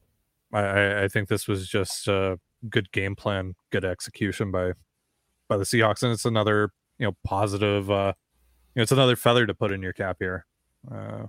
[0.53, 2.39] I, I think this was just a
[2.71, 4.73] good game plan, good execution by
[5.55, 6.03] by the Seahawks.
[6.03, 8.13] And it's another, you know, positive uh,
[8.75, 10.47] you know, it's another feather to put in your cap here.
[10.91, 11.27] Uh,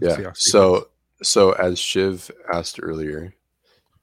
[0.00, 0.16] yeah.
[0.16, 0.88] Seahawks so
[1.22, 3.34] so as Shiv asked earlier,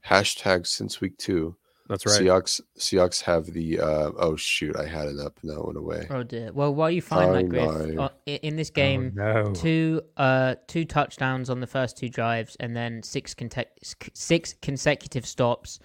[0.05, 1.55] hashtag since week two.
[1.87, 2.21] That's right.
[2.21, 6.07] Seahawks Seahawks have the uh, oh shoot, I had it up and that went away.
[6.09, 6.51] Oh dear.
[6.51, 9.53] Well, while you find that, Griff, uh, in this game, oh, no.
[9.53, 13.71] two uh two touchdowns on the first two drives, and then six conte-
[14.13, 15.79] six consecutive stops.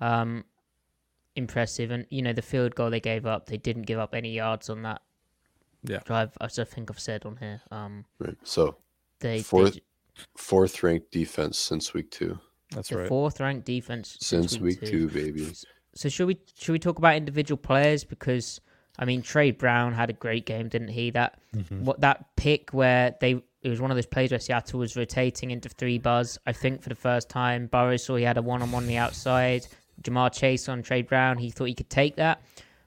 [0.00, 0.44] Um,
[1.36, 4.32] impressive, and you know the field goal they gave up, they didn't give up any
[4.32, 5.02] yards on that.
[5.82, 6.36] Yeah, drive.
[6.40, 7.60] As I think I've said on here.
[7.70, 8.36] Um, right.
[8.42, 8.76] So
[9.20, 9.80] they fourth they,
[10.36, 12.38] fourth ranked defense since week two.
[12.74, 13.08] That's right.
[13.08, 15.08] Fourth ranked defense since, since week, week two.
[15.08, 15.52] two, baby.
[15.94, 18.60] So should we should we talk about individual players because
[18.98, 21.10] I mean Tre Brown had a great game, didn't he?
[21.10, 21.84] That mm-hmm.
[21.84, 25.50] what that pick where they it was one of those plays where Seattle was rotating
[25.50, 26.38] into three buzz.
[26.46, 28.88] I think for the first time, Burrow saw he had a one on one on
[28.88, 29.66] the outside.
[30.02, 32.42] Ja'Marr Chase on Tre Brown, he thought he could take that.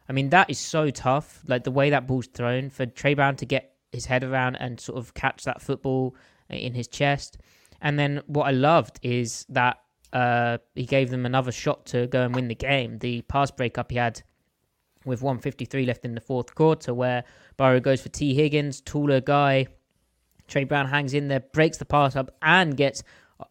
[0.10, 1.42] I mean that is so tough.
[1.48, 4.80] Like the way that ball's thrown for Tre Brown to get his head around and
[4.80, 6.16] sort of catch that football
[6.50, 7.38] in his chest.
[7.82, 9.78] And then what I loved is that
[10.14, 13.00] uh, he gave them another shot to go and win the game.
[13.00, 14.22] The pass breakup he had
[15.06, 17.24] with 153 left in the fourth quarter, where
[17.56, 19.68] Burrow goes for Tee Higgins, taller guy.
[20.48, 23.04] Trey Brown hangs in there, breaks the pass up, and gets.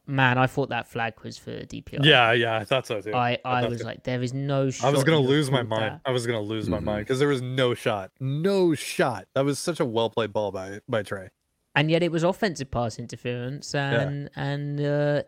[0.07, 2.05] Man, I thought that flag was for DPI.
[2.05, 3.14] Yeah, yeah, I thought so too.
[3.14, 5.83] I, I, I was like, there is no I was gonna lose my mind.
[5.83, 6.01] That.
[6.05, 6.75] I was gonna lose mm-hmm.
[6.75, 9.27] my mind because there was no shot, no shot.
[9.35, 11.29] That was such a well played ball by by Tre
[11.77, 14.42] and yet it was offensive pass interference, and yeah.
[14.42, 15.22] and uh,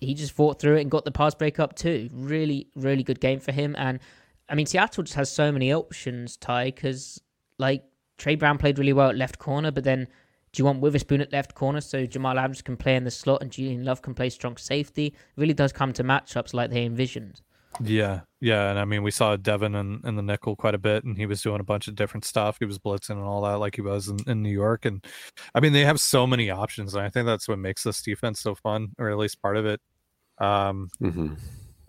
[0.00, 2.10] he just fought through it and got the pass break up too.
[2.12, 3.76] Really, really good game for him.
[3.78, 4.00] And
[4.48, 7.22] I mean, Seattle just has so many options, Ty, because
[7.56, 7.84] like
[8.18, 10.08] Tre Brown played really well at left corner, but then
[10.52, 13.42] do you want Witherspoon at left corner so Jamal Adams can play in the slot
[13.42, 15.06] and Julian Love can play strong safety?
[15.06, 17.40] It really does come to matchups like they envisioned.
[17.80, 21.04] Yeah, yeah, and I mean we saw Devin in, in the nickel quite a bit,
[21.04, 22.58] and he was doing a bunch of different stuff.
[22.58, 24.84] He was blitzing and all that, like he was in, in New York.
[24.84, 25.02] And
[25.54, 28.40] I mean they have so many options, and I think that's what makes this defense
[28.40, 29.80] so fun, or at least part of it.
[30.36, 31.34] Um, mm-hmm.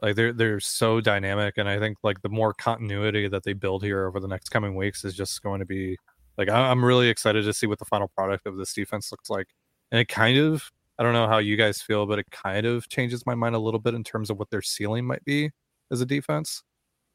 [0.02, 3.84] Like they're they're so dynamic, and I think like the more continuity that they build
[3.84, 5.98] here over the next coming weeks is just going to be
[6.38, 9.48] like I'm really excited to see what the final product of this defense looks like.
[9.92, 12.88] And it kind of I don't know how you guys feel, but it kind of
[12.88, 15.52] changes my mind a little bit in terms of what their ceiling might be
[15.92, 16.64] as a defense.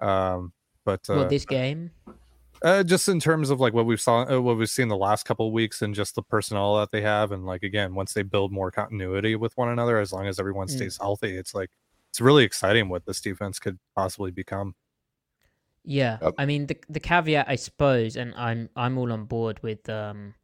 [0.01, 0.53] Um,
[0.85, 1.91] but uh, well, this game,
[2.63, 5.25] uh, just in terms of like what we've saw, uh, what we've seen the last
[5.25, 8.23] couple of weeks, and just the personnel that they have, and like again, once they
[8.23, 10.77] build more continuity with one another, as long as everyone mm.
[10.77, 11.03] stays mm.
[11.03, 11.71] healthy, it's like
[12.11, 14.75] it's really exciting what this defense could possibly become.
[15.89, 16.35] Yeah, yep.
[16.37, 20.35] I mean the the caveat, I suppose, and I'm I'm all on board with um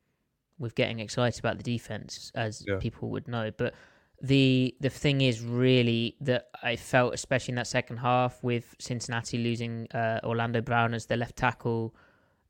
[0.58, 2.78] with getting excited about the defense, as yeah.
[2.80, 3.74] people would know, but
[4.22, 9.36] the the thing is really that I felt, especially in that second half, with Cincinnati
[9.36, 11.94] losing uh, Orlando Brown as their left tackle,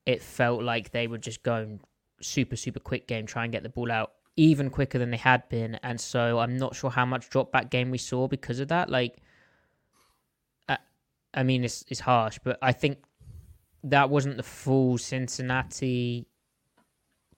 [0.07, 1.81] it felt like they were just going
[2.21, 5.49] super super quick game, try and get the ball out even quicker than they had
[5.49, 8.69] been, and so I'm not sure how much drop back game we saw because of
[8.69, 8.89] that.
[8.89, 9.17] Like,
[11.35, 12.99] I mean, it's it's harsh, but I think
[13.83, 16.27] that wasn't the full Cincinnati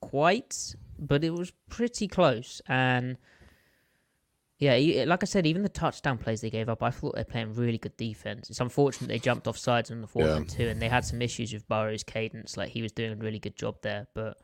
[0.00, 2.60] quite, but it was pretty close.
[2.68, 3.16] And
[4.58, 7.54] yeah, like I said, even the touchdown plays they gave up, I thought they're playing
[7.54, 8.48] really good defense.
[8.48, 10.36] It's unfortunate they jumped off sides on the fourth Yeah.
[10.36, 12.56] and two, and they had some issues with Burrow's cadence.
[12.56, 14.38] Like he was doing a really good job there, but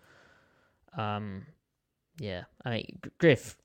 [0.99, 1.47] um,
[2.19, 2.43] yeah.
[2.65, 3.57] I mean, Griff,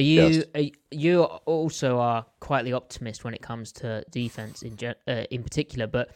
[0.00, 0.44] are you Yes.
[0.54, 4.76] are, you also are quite the optimist when it comes to defense in
[5.06, 6.10] uh, in particular, but.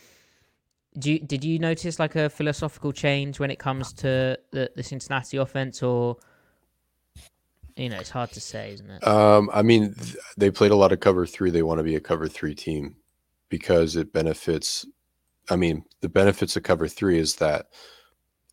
[0.97, 4.82] Do you, did you notice like a philosophical change when it comes to the, the
[4.85, 6.18] Cincinnati offense, or
[7.76, 9.05] you know, it's hard to say, isn't it?
[9.05, 11.51] Um, I mean, th- they played a lot of cover three.
[11.51, 12.95] They want to be a cover three team
[13.49, 14.87] because it benefits.
[15.51, 17.66] I mean, the benefits of cover three is that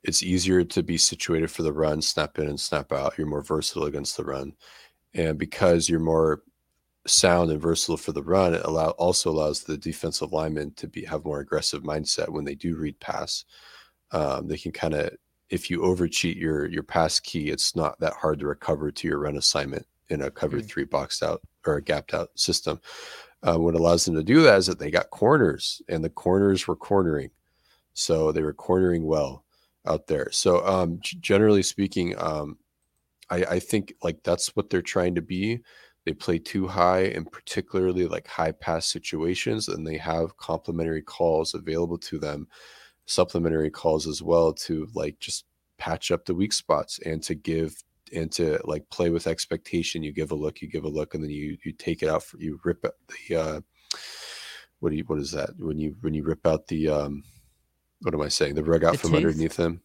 [0.03, 3.19] it's easier to be situated for the run, snap in and snap out.
[3.19, 4.53] You're more versatile against the run,
[5.13, 6.43] and because you're more
[7.07, 11.03] sound and versatile for the run, it allow also allows the defensive linemen to be
[11.05, 13.45] have more aggressive mindset when they do read pass.
[14.11, 15.11] Um, they can kind of
[15.49, 19.19] if you overcheat your your pass key, it's not that hard to recover to your
[19.19, 20.65] run assignment in a cover Mm.
[20.65, 22.79] three boxed out or a gapped out system.
[23.43, 26.67] Uh, what allows them to do that is that they got corners, and the corners
[26.67, 27.31] were cornering,
[27.93, 29.43] so they were cornering well
[29.85, 30.29] out there.
[30.31, 32.57] So um, generally speaking, um,
[33.31, 35.61] I, I think like that's what they're trying to be.
[36.05, 41.53] They play too high, and particularly like high pass situations, and they have complementary calls
[41.53, 42.47] available to them
[43.05, 45.45] supplementary calls as well to like just
[45.77, 47.75] patch up the weak spots and to give
[48.13, 50.03] and to like play with expectation.
[50.03, 52.23] You give a look you give a look and then you you take it out
[52.23, 52.81] for you rip
[53.27, 53.61] the uh
[54.79, 55.51] what do you what is that?
[55.57, 57.23] When you when you rip out the um
[58.01, 58.55] what am i saying?
[58.55, 59.17] The rug out The from tooth?
[59.17, 59.81] underneath them?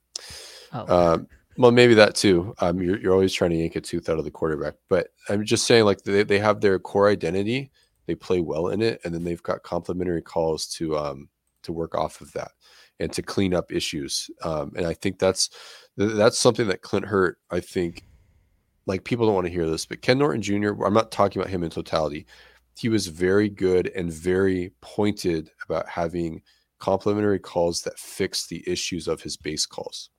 [0.72, 1.28] Oh, um
[1.59, 2.55] well maybe that too.
[2.59, 5.45] Um you're, you're always trying to yank a tooth out of the quarterback but i'm
[5.45, 7.71] just saying like they, they have their core identity
[8.07, 11.29] they play well in it and then they've got complementary calls to um
[11.63, 12.53] to work off of that
[12.99, 14.31] and to clean up issues.
[14.43, 15.51] Um and i think that's
[15.97, 18.03] that's something that Clint Hurtt i think
[18.87, 21.51] like people don't want to hear this but ken norton jr i'm not talking about
[21.51, 22.27] him in totality
[22.79, 26.43] he was very good and very pointed about having
[26.79, 30.11] complementary calls that fix the issues of his base calls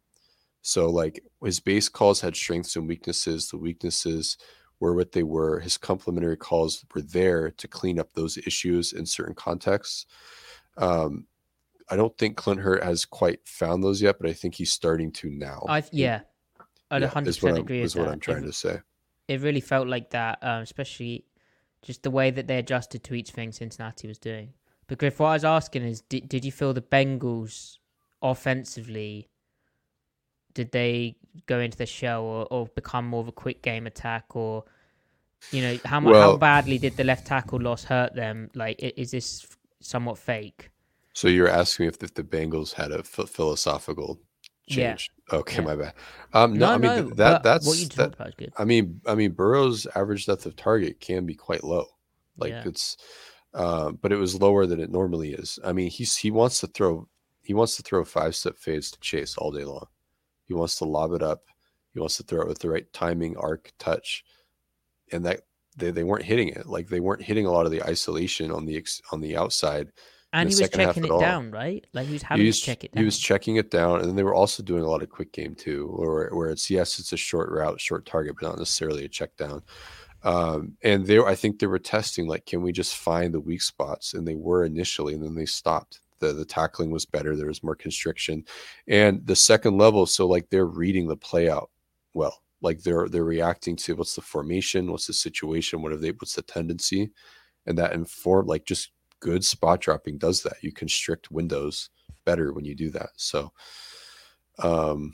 [0.67, 3.47] so like his base calls had strengths and weaknesses.
[3.47, 4.37] The weaknesses
[4.81, 5.61] were what they were.
[5.61, 10.05] His complementary calls were there to clean up those issues in certain contexts.
[10.77, 11.27] Um,
[11.89, 15.13] I don't think Clint Hurtt has quite found those yet, but I think he's starting
[15.13, 15.63] to now.
[15.69, 16.19] I yeah,
[16.91, 18.13] I'd Yeah, hundred is what percent I'm- agree is with what that.
[18.15, 18.79] I'm trying it, to say.
[19.29, 21.23] it really felt like that, um, especially
[21.81, 24.53] just the way that they adjusted to each thing Cincinnati was doing.
[24.87, 27.77] But Griff, what I was asking is, did did you feel the Bengals
[28.21, 29.29] offensively?
[30.57, 34.35] Did they go into the shell or, or become more of a quick game attack,
[34.35, 34.63] or
[35.51, 38.49] you know how mu- how badly did the left tackle loss hurt them?
[38.55, 39.45] Like, is this
[39.81, 40.71] somewhat fake?
[41.13, 44.19] So you're asking me if, if the Bengals had a ph- philosophical
[44.65, 44.75] Yeah.
[44.95, 45.11] change?
[45.31, 45.61] Okay, Yeah.
[45.69, 45.93] my bad.
[46.33, 48.53] Um, no, I mean th- that that's what you that, about is good.
[48.57, 51.85] I mean, I mean, Burrow's average depth of target can be quite low.
[52.35, 52.63] Like Yeah.
[52.65, 52.97] it's,
[53.53, 55.59] uh, but it was lower than it normally is.
[55.63, 57.07] I mean, he's he wants to throw,
[57.43, 59.85] he wants to throw five step fades to chase all day long.
[60.47, 61.43] He wants to lob it up.
[61.93, 64.23] He wants to throw it with the right timing, arc, touch,
[65.11, 65.41] and that
[65.75, 66.65] they, they weren't hitting it.
[66.65, 69.91] Like they weren't hitting a lot of the isolation on the ex, on the outside.
[70.33, 71.85] And he was checking it down, right?
[71.93, 73.01] Like he was having He was, to check it down.
[73.01, 75.31] he was checking it down, and then they were also doing a lot of quick
[75.31, 79.05] game too, where where it's yes, it's a short route, short target, but not necessarily
[79.05, 79.63] a check down.
[80.23, 83.61] Um, and they, I think they were testing like, can we just find the weak
[83.61, 84.13] spots?
[84.13, 86.01] And they were initially, and then they stopped.
[86.19, 87.35] The the tackling was better.
[87.35, 88.43] There was more constriction,
[88.87, 90.05] and the second level.
[90.05, 91.69] So like they're reading the play out
[92.13, 92.41] well.
[92.61, 96.35] Like they're they're reacting to what's the formation, what's the situation, what are they, what's
[96.35, 97.11] the tendency,
[97.65, 100.57] and that inform like just good spot dropping does that.
[100.61, 101.89] You constrict windows
[102.25, 103.09] better when you do that.
[103.15, 103.51] So,
[104.59, 105.13] um,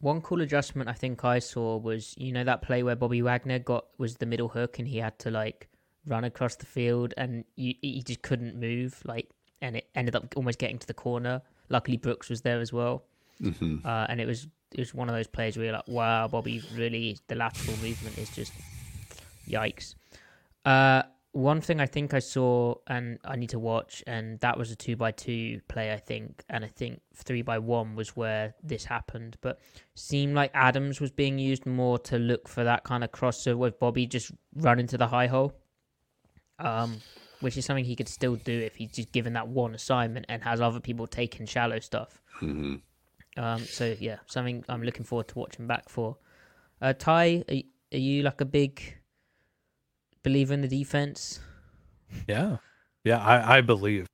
[0.00, 3.58] One cool adjustment I think I saw was you know that play where Bobby Wagner
[3.58, 5.68] got was the middle hook and he had to like
[6.06, 9.30] run across the field and you, he just couldn't move like
[9.62, 11.40] and it ended up almost getting to the corner.
[11.70, 13.04] Luckily Brooks was there as well,
[13.40, 13.84] mhm.
[13.84, 16.62] uh, and it was it was one of those plays where you're like, wow, Bobby
[16.74, 18.52] really the lateral movement is just
[19.48, 19.94] yikes.
[20.64, 21.02] Uh,
[21.32, 24.76] one thing I think I saw and I need to watch, and that was a
[24.76, 28.84] two by two play, I think, and I think three by one was where this
[28.84, 29.38] happened.
[29.40, 29.58] But
[29.94, 33.78] seemed like Adams was being used more to look for that kind of crosser with
[33.78, 35.54] Bobby just run into the high hole,
[36.58, 36.98] um,
[37.42, 40.42] which is something he could still do if he's just given that one assignment and
[40.42, 42.22] has other people taking shallow stuff.
[42.40, 42.80] Mhm.
[43.36, 46.16] Um, so yeah, something I'm looking forward to watching back for.
[46.80, 47.56] Uh, Ty, are,
[47.94, 48.98] are you like a big
[50.22, 51.40] believer in the defense?
[52.28, 52.58] Yeah,
[53.04, 54.06] yeah, I, I believe.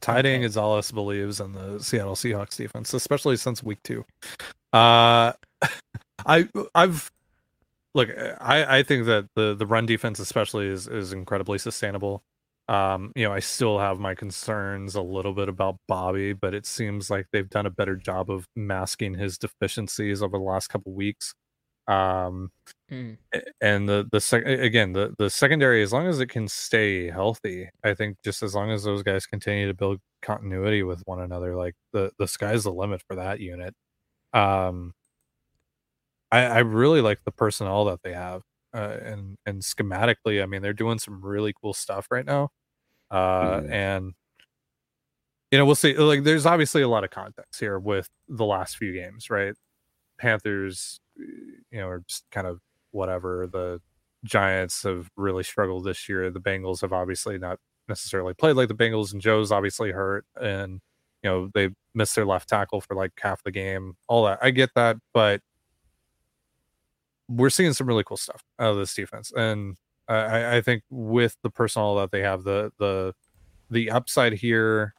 [0.00, 0.42] Tiding Okay.
[0.42, 4.04] Gonzalez believes in the Seattle Seahawks defense, especially since week two.
[4.72, 5.32] Uh,
[6.26, 7.10] I I've
[7.94, 8.10] look,
[8.40, 12.22] I I think that the the run defense especially is is incredibly sustainable.
[12.68, 16.66] Um, you know, I still have my concerns a little bit about Bobby, but it
[16.66, 20.92] seems like they've done a better job of masking his deficiencies over the last couple
[20.94, 21.34] weeks.
[21.88, 22.50] Um,
[22.92, 23.18] Mm.
[23.60, 27.68] and the the sec- again the the secondary as long as it can stay healthy
[27.84, 31.56] i think just as long as those guys continue to build continuity with one another
[31.56, 33.74] like the the sky's the limit for that unit
[34.34, 34.92] um
[36.32, 38.42] i i really like the personnel that they have
[38.76, 42.50] uh, and and schematically i mean they're doing some really cool stuff right now
[43.10, 43.70] uh Mhm.
[43.72, 44.14] and
[45.50, 48.76] you know we'll see like there's obviously a lot of context here with the last
[48.76, 49.54] few games right
[50.18, 52.60] panthers you know are just kind of
[52.92, 53.46] whatever.
[53.46, 53.80] The
[54.24, 56.30] Giants have really struggled this year.
[56.30, 57.58] The Bengals have obviously not
[57.88, 60.80] necessarily played like the Bengals, and Joe's obviously hurt, and
[61.22, 63.94] you know they missed their left tackle for like half the game.
[64.08, 65.42] All that I get that, but
[67.28, 69.76] we're seeing some really cool stuff out of this defense, and
[70.08, 73.14] I- I, think with the personnel that they have, the the
[73.70, 74.94] the upside here.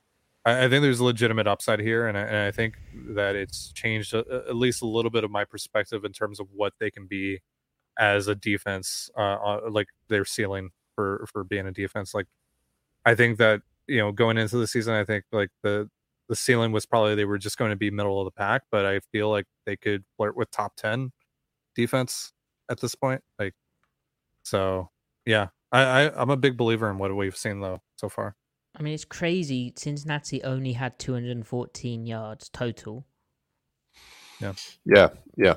[0.46, 2.78] I I think there's legitimate upside here, and I, and I think
[3.16, 6.40] that it's changed a, a- at least a little bit of my perspective in terms
[6.40, 7.40] of what they can be
[8.00, 12.14] as a defense, uh, uh, like their ceiling for for being a defense.
[12.16, 12.28] Like,
[13.06, 15.90] I think that you know going into the season, I think like the
[16.30, 18.86] the ceiling was probably they were just going to be middle of the pack, but
[18.86, 21.12] I feel like they could flirt with top ten
[21.78, 22.34] defense
[22.70, 23.22] at this point.
[23.40, 23.54] Like,
[24.44, 24.90] so
[25.26, 28.36] yeah, I, I I'm a big believer in what we've seen though so far.
[28.78, 29.74] I mean, it's crazy.
[29.76, 33.06] Cincinnati only had 214 yards total,
[34.40, 34.54] Yeah,
[34.86, 35.10] yeah.
[35.36, 35.56] Yeah.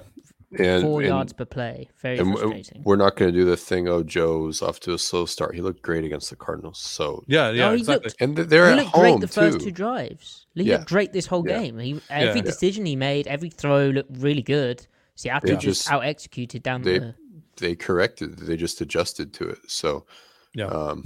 [0.58, 1.88] And, four and- yards per play.
[2.02, 2.82] Very uh, frustrating.
[2.84, 3.86] we're not going to do the thing.
[3.88, 5.54] Oh, Joe's off to a slow start.
[5.54, 6.80] He looked great against the Cardinals.
[6.80, 8.08] So Yeah, yeah, he exactly.
[8.08, 9.66] looked- and they're he at looked home great the first too.
[9.66, 10.46] two drives.
[10.54, 10.78] He Yeah.
[10.78, 11.60] looked great this whole Yeah.
[11.60, 11.78] game.
[11.78, 12.46] He, every Yeah.
[12.46, 14.86] decision he made, every throw looked really good.
[15.20, 17.14] Seattle They just, just- out executed down they- the.
[17.56, 18.38] They corrected.
[18.38, 19.58] They just adjusted to it.
[19.70, 20.06] So
[20.54, 20.66] Yeah.
[20.68, 21.04] um,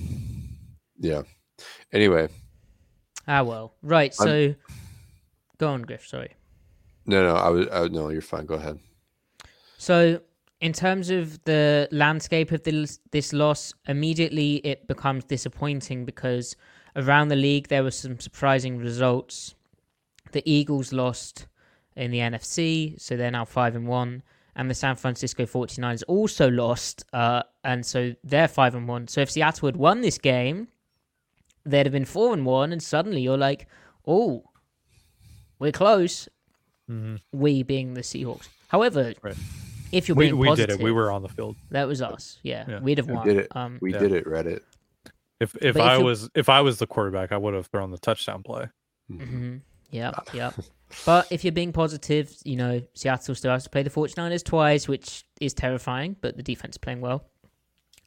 [1.01, 1.23] yeah.
[1.93, 2.29] Anyway,
[3.27, 4.15] Ah well, right.
[4.21, 4.55] I'm- So,
[5.59, 6.07] go on, Griff.
[6.07, 6.33] Sorry.
[7.07, 7.67] no, no, I was.
[7.73, 8.47] I, no, you're fine.
[8.47, 8.79] Go ahead.
[9.79, 10.21] So,
[10.61, 16.55] in terms of the landscape of this, this loss, immediately it becomes disappointing because
[16.97, 19.55] around the league there were some surprising results.
[20.33, 21.47] The Eagles lost
[21.97, 24.23] in the NFC, so they're now 5 and 1,
[24.57, 29.09] and the San Francisco 49ers also lost, uh, and so they're 5 and 1.
[29.09, 30.69] So if Seattle had won this game,
[31.65, 33.67] they'd have been 4 and 1, and suddenly you're like,
[34.07, 34.45] "Oh,
[35.59, 36.29] we're close."
[36.91, 37.21] Mhm.
[37.33, 38.49] We being the Seahawks.
[38.69, 39.37] However, Right.
[39.93, 40.85] if you're We, being we positive, did it.
[40.85, 41.57] We were on the field.
[41.71, 42.39] that was us.
[42.43, 42.81] Yeah, Yeah.
[42.81, 43.27] we'd have won.
[43.27, 43.57] We did it.
[43.57, 43.99] Um, We Yeah.
[44.01, 44.25] did it.
[44.27, 44.61] Reddit.
[45.41, 47.91] If if But I you- was if I was the quarterback, I would have thrown
[47.91, 48.67] the touchdown play.
[49.09, 49.57] hmm
[49.95, 50.55] Yep, yep.
[51.07, 54.87] But if you're being positive, you know, Seattle still has to play the 49ers twice,
[54.87, 57.25] which is terrifying, but the defense is playing well.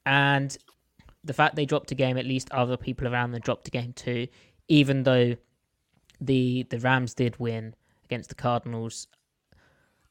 [0.06, 0.56] And
[1.26, 3.92] the fact they dropped a game, at least other people around them dropped a game
[3.92, 4.28] too,
[4.70, 5.36] even though
[6.22, 7.76] the the Rams did win
[8.06, 9.08] against the Cardinals.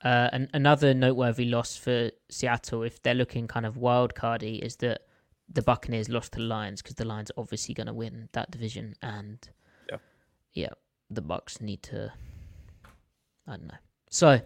[0.05, 4.77] Uh, and another noteworthy loss for Seattle, if they're looking kind of wild cardy, is
[4.77, 5.01] that
[5.49, 8.51] the Buccaneers lost to the Lions because the Lions are obviously going to win that
[8.51, 9.49] division, and
[9.91, 9.97] Yeah.
[10.53, 10.74] yeah,
[11.11, 12.12] the Bucks need to.
[13.46, 13.74] I don't know.
[14.11, 14.40] So,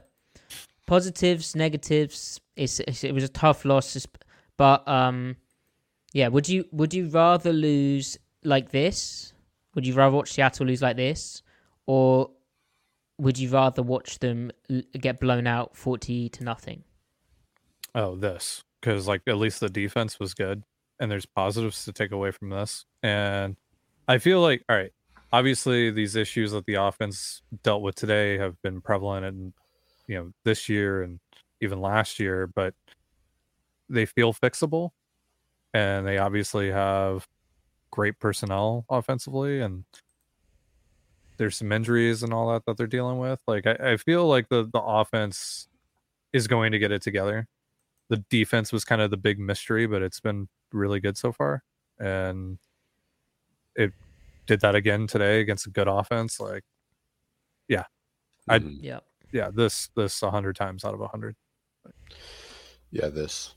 [0.87, 2.41] positives, negatives.
[2.57, 4.07] It's, it's it was a tough loss,
[4.57, 5.37] but um,
[6.13, 6.29] yeah.
[6.29, 9.33] Would you would you rather lose like this?
[9.75, 11.43] Would you rather watch Seattle lose like this,
[11.87, 12.31] or
[13.19, 14.51] would you rather watch them
[14.99, 16.85] get blown out forty to nothing?
[17.95, 20.63] Oh, this because like at least the defense was good,
[20.99, 22.85] and there's positives to take away from this.
[23.03, 23.57] And
[24.09, 24.93] I feel like all right,
[25.33, 29.53] obviously these issues that the offense dealt with today have been prevalent in
[30.07, 31.21] you know this year and
[31.61, 32.75] even last year, but
[33.89, 34.91] they feel fixable,
[35.75, 37.27] and they obviously have
[37.91, 39.85] great personnel offensively and
[41.39, 43.41] there's some injuries and all that that they're dealing with.
[43.47, 45.69] Like i, I feel like the the offense
[46.33, 47.49] is going to get it together.
[48.11, 51.63] The defense was kind of the big mystery but it's been really good so far
[51.99, 52.59] and
[53.75, 53.93] it
[54.51, 56.65] did that again today against a good offense like
[57.69, 57.85] yeah,
[58.49, 58.79] I- Mhm.
[58.83, 58.99] Yeah.
[59.33, 61.37] yeah this this a hundred times out of a hundred
[62.91, 63.55] Yeah, this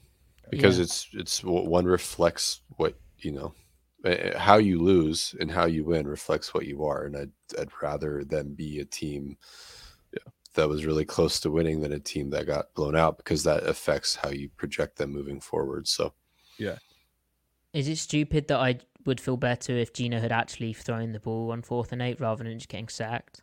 [0.52, 0.84] because Yeah.
[0.84, 3.56] it's it's w- one reflects what you know
[4.36, 8.24] how you lose and how you win reflects what you are, and I'd I'd rather
[8.24, 9.38] them be a team
[10.54, 13.64] that was really close to winning than a team that got blown out because that
[13.64, 15.88] affects how you project them moving forward.
[15.88, 16.14] So
[16.60, 16.78] yeah
[17.74, 21.52] Is it stupid that I would feel better if Geno had actually thrown the ball
[21.52, 23.42] on fourth and eight rather than just getting sacked?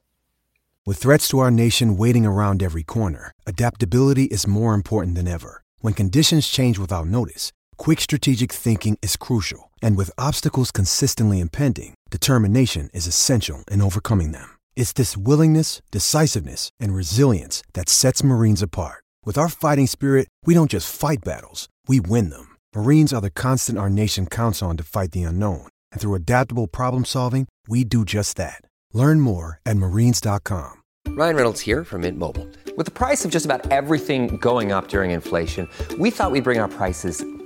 [0.86, 5.62] With threats to our nation waiting around every corner, adaptability is more important than ever.
[5.80, 9.70] When conditions change without notice, quick strategic thinking is crucial.
[9.82, 14.56] And with obstacles consistently impending, determination is essential in overcoming them.
[14.74, 19.04] It's this willingness, decisiveness, and resilience that sets Marines apart.
[19.24, 22.49] With our fighting spirit, we don't just fight battles, we win them.
[22.75, 25.66] Marines are the constant our nation counts on to fight the unknown.
[25.93, 28.62] And through adaptable problem solving, we do just that.
[28.93, 30.81] Learn more at marines.com.
[31.09, 32.47] Ryan Reynolds here from Mint Mobile.
[32.77, 35.68] With the price of just about everything going up during inflation,
[35.99, 37.25] we thought we'd bring our prices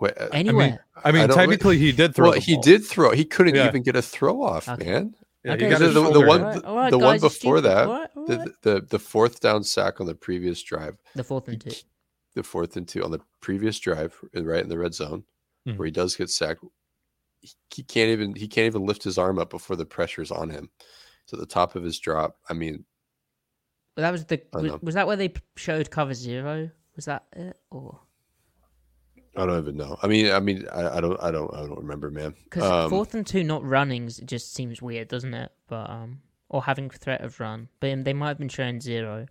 [0.00, 2.30] Where, I mean, I mean, I don't- technically he did throw.
[2.30, 2.62] well, the he ball.
[2.62, 3.10] did throw.
[3.12, 3.68] He couldn't Yeah.
[3.68, 4.84] even get a throw off, Okay.
[4.90, 5.14] man.
[5.44, 7.62] Yeah, Okay, The, the, the one, the, alright, the one guys, you're before stupid.
[7.70, 11.58] that, Alright, the, the the fourth down sack on the previous drive, The fourth and
[11.60, 11.70] two.
[12.34, 15.24] the fourth and two on the previous drive, uh, right in the red zone,
[15.66, 15.76] Mhm.
[15.78, 16.62] where he does get sacked.
[17.40, 20.50] He, he can't even he can't even lift his arm up before the pressure's on
[20.50, 20.70] him.
[21.26, 22.36] So the top of his drop.
[22.48, 22.84] I mean,
[23.96, 24.42] Well, that was the.
[24.52, 26.70] Was, was that where they showed cover zero?
[26.96, 27.58] Was that it?
[27.70, 28.00] Or
[29.36, 29.96] I don't even know.
[30.02, 32.34] I mean, I mean, I, I don't, I don't, I don't remember, man.
[32.44, 35.52] because Um, fourth and two not runnings it just seems weird, doesn't it?
[35.68, 39.26] But um, or having threat of run, but um, they might have been showing zero.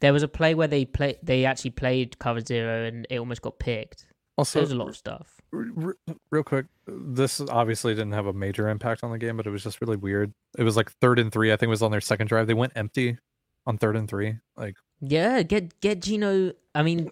[0.00, 1.16] There was a play where they play.
[1.22, 4.06] They actually played cover zero, and it almost got picked.
[4.36, 5.40] Also, There's a lot of stuff.
[5.52, 5.96] r- r-
[6.30, 9.64] real quick, this obviously didn't have a major impact on the game, but it was
[9.64, 10.32] just really weird.
[10.56, 11.50] It was like third and three.
[11.52, 12.46] I think it was on their second drive.
[12.46, 13.18] They went empty
[13.66, 14.36] on third and three.
[14.56, 16.52] Like, Yeah, get get Geno.
[16.76, 17.10] I mean,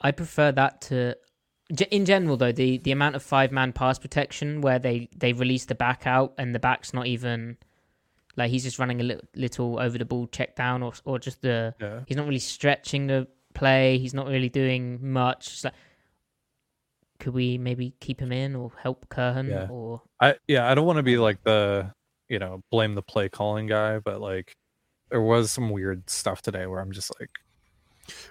[0.00, 1.16] I prefer that to.
[1.90, 5.66] In general, though, the, the amount of five man pass protection where they, they release
[5.66, 7.58] the back out and the back's not even
[8.36, 11.42] like he's just running a little, little over the ball check down or or just
[11.42, 13.98] the yeah, he's not really stretching the play.
[13.98, 15.64] He's not really doing much.
[15.64, 15.74] Like,
[17.18, 19.66] could we maybe keep him in or help Curhan Yeah.
[19.68, 21.92] or I yeah, I don't want to be like the
[22.28, 24.54] you know blame the play calling guy, but like
[25.10, 27.30] there was some weird stuff today where I'm just like,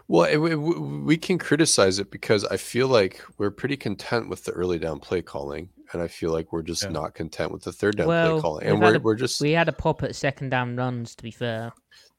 [0.08, 4.30] Well, it, we- we, we can criticize it because I feel like we're pretty content
[4.30, 6.90] with the early down play calling, and I feel like we're just Yeah.
[6.90, 9.52] not content with the third down well play calling, and we're a- we're just we
[9.52, 11.72] had a pop at second down runs to be fair.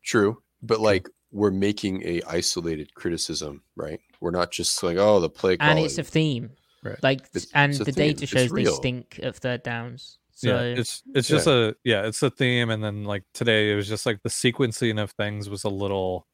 [0.03, 4.01] true, but like we're making a isolated criticism, right?
[4.21, 5.77] We're not just like, oh, the play calling.
[5.77, 6.51] and it's a theme.
[6.83, 6.97] Right.
[7.03, 8.15] Like, It's- and it's the theme.
[8.15, 10.19] data shows they stink at third downs.
[10.31, 13.75] So yeah, it's it's just a yeah, it's a theme, and then like today it
[13.75, 16.28] was just like the sequencing of things was a little,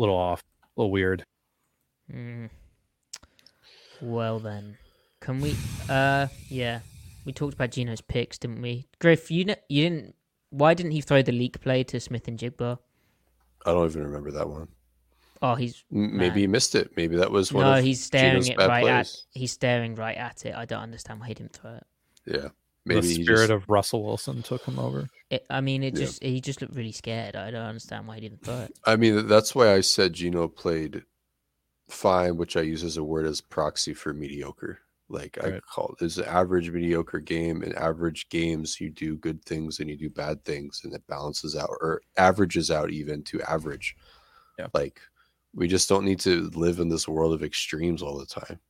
[0.00, 1.24] little off, a little weird.
[2.12, 2.48] mm.
[4.00, 4.76] well then,
[5.20, 5.54] can we?
[5.88, 6.80] Uh, yeah,
[7.24, 8.86] we talked about Geno's picks, didn't we?
[8.98, 10.14] Griff, you kn- you didn't.
[10.50, 12.78] Why didn't he throw the leak play to Smith-Njigba?
[13.64, 14.66] I don't even remember that one.
[15.42, 16.38] Oh, he's M- Maybe Man.
[16.38, 16.90] he missed it.
[16.96, 19.16] Maybe that was one no, of he's staring Geno's it bad right at.
[19.32, 20.54] He's staring right at it.
[20.54, 21.86] I don't understand why he didn't throw it.
[22.26, 22.48] Yeah,
[22.86, 25.08] maybe the spirit just- of Russell Wilson took him over.
[25.30, 26.04] it I mean, it Yeah.
[26.06, 27.36] just he just looked really scared.
[27.36, 28.78] I don't understand why he didn't throw it.
[28.84, 31.04] I mean, that's why I said Geno played
[31.88, 34.80] fine, which I use as a word as proxy for mediocre.
[35.08, 35.62] Like I Right.
[35.66, 37.62] call it is an average mediocre game.
[37.64, 41.56] In average games, you do good things and you do bad things, and it balances
[41.56, 43.96] out or averages out even to average.
[44.58, 44.68] Yeah.
[44.72, 45.00] Like
[45.52, 48.60] we just don't need to live in this world of extremes all the time.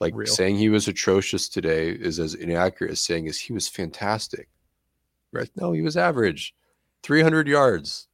[0.00, 0.26] Like Real.
[0.26, 4.48] saying he was atrocious today is as inaccurate as saying is he was fantastic.
[5.32, 5.50] Right?
[5.56, 6.54] No, he was average.
[7.02, 8.08] 300 yards.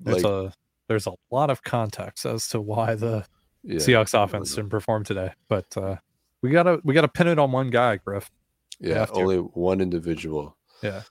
[0.00, 0.52] There's Like- a
[0.88, 3.24] there's a lot of context as to why the
[3.62, 5.96] Yeah, Seahawks offense didn't perform today, but uh,
[6.42, 8.30] we gotta we gotta pin it on one guy, Griff.
[8.80, 10.56] Yeah, only one individual.
[10.82, 11.02] Yeah,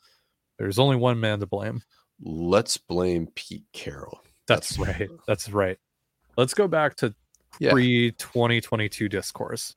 [0.60, 1.82] there's only one man to blame.
[2.22, 4.22] Let's blame Pete Carroll.
[4.48, 5.10] That's, right.
[5.26, 5.80] That's right.
[6.38, 7.16] Let's go back to
[7.60, 9.76] Yeah, pre 2022 discourse.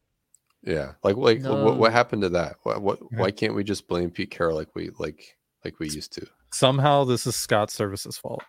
[0.62, 0.92] yeah.
[1.02, 1.74] Like, like, what, No.
[1.74, 2.56] what happened to that?
[2.62, 3.18] What, what, Yeah.
[3.20, 6.26] why can't we just blame Pete Carroll like we like like we used to?
[6.52, 8.42] Somehow this is Scott Servais's fault.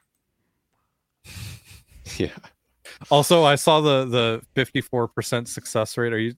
[2.17, 2.35] Yeah,
[3.09, 6.13] Also, I saw the the 54% success rate.
[6.13, 6.35] Are you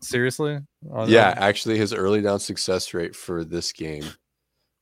[0.00, 0.58] seriously?
[0.90, 1.30] On- yeah.
[1.30, 4.04] on- Actually, his early down success rate for this game,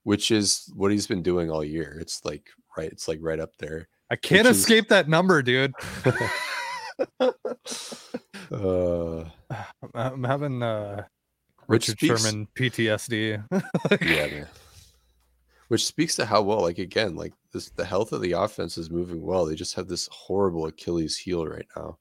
[0.05, 2.91] which is what he's been doing all year, it's like right.
[2.91, 3.89] It's like right up there.
[4.11, 5.75] I can't which is- escape that number, dude.
[8.51, 11.05] Uh, I'm, I'm having uh,
[11.67, 13.45] Which Richard speaks- Sherman PTSD.
[14.03, 14.47] yeah, man.
[15.69, 18.91] Which speaks to how well, like again, like this, the health of the offense is
[18.91, 19.45] moving well.
[19.45, 21.99] They just have this horrible Achilles heel right now.